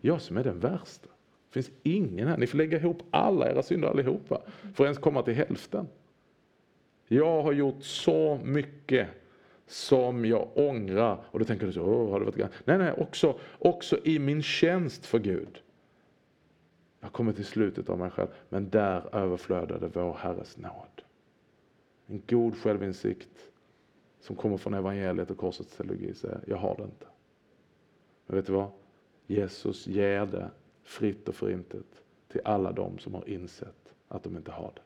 [0.00, 1.08] Jag som är den värsta.
[1.56, 2.36] Det finns ingen här.
[2.36, 5.88] Ni får lägga ihop alla era synder allihopa för att ens komma till hälften.
[7.08, 9.08] Jag har gjort så mycket
[9.66, 11.18] som jag ångrar.
[11.30, 14.42] Och då tänker du så, Åh, har det varit Nej, nej, också, också i min
[14.42, 15.62] tjänst för Gud.
[17.00, 21.02] Jag kommer till slutet av mig själv, men där överflödade vår Herres nåd.
[22.06, 23.50] En god självinsikt
[24.20, 27.06] som kommer från evangeliet och korsets teologi säger, jag har det inte.
[28.26, 28.70] Men vet du vad?
[29.26, 30.50] Jesus ger det
[30.86, 34.82] fritt och förintet till alla de som har insett att de inte har det.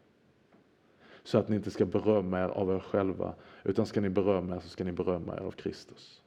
[1.23, 4.61] Så att ni inte ska berömma er av er själva, utan ska ni berömma er
[4.61, 6.23] så ska ni berömma er av Kristus.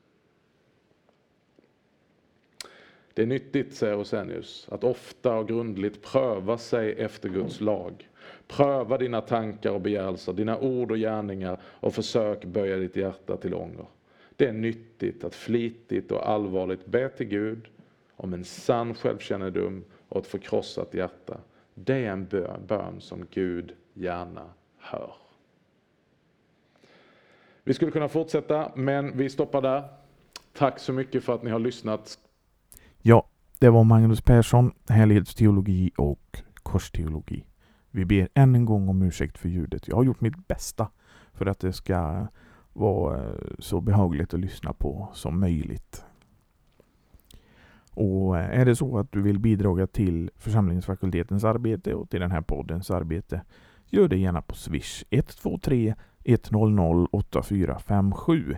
[3.14, 8.10] Det är nyttigt, säger Rosenius, att ofta och grundligt pröva sig efter Guds lag.
[8.48, 13.54] Pröva dina tankar och begärelser, dina ord och gärningar och försök böja ditt hjärta till
[13.54, 13.86] ånger.
[14.36, 17.68] Det är nyttigt att flitigt och allvarligt be till Gud
[18.24, 21.38] om en sann självkännedom och ett förkrossat hjärta.
[21.76, 22.28] Det är en
[22.68, 25.14] bön som Gud gärna hör.
[27.64, 29.84] Vi skulle kunna fortsätta, men vi stoppar där.
[30.54, 32.20] Tack så mycket för att ni har lyssnat.
[33.02, 33.28] Ja,
[33.60, 37.46] det var Magnus Persson, helhetsteologi och korsteologi.
[37.92, 39.88] Vi ber än en gång om ursäkt för ljudet.
[39.88, 40.90] Jag har gjort mitt bästa
[41.34, 42.28] för att det ska
[42.74, 46.06] vara eh, så behagligt att lyssna på som möjligt.
[47.94, 52.32] Och eh, är det så att du vill bidra till församlingsfakultetens arbete och till den
[52.32, 53.42] här poddens arbete,
[53.86, 58.58] gör det gärna på Swish 123 100 8457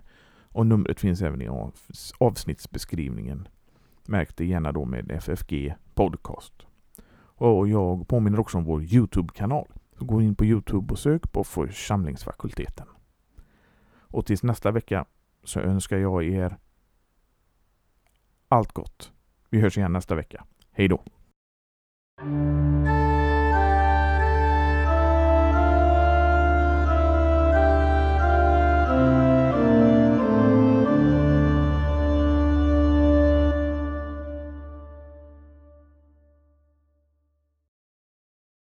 [0.50, 1.50] och numret finns även i
[2.18, 3.48] avsnittsbeskrivningen.
[4.06, 6.54] Märk det gärna då med FFG Podcast.
[7.38, 9.68] Och jag påminner också om vår Youtube-kanal.
[10.00, 12.88] gå in på Youtube och sök på församlingsfakulteten.
[13.98, 15.06] Och tills nästa vecka
[15.44, 16.58] så önskar jag er
[18.48, 19.12] allt gott.
[19.56, 20.44] Vi hörs igen nästa vecka.
[20.72, 21.04] Hej då!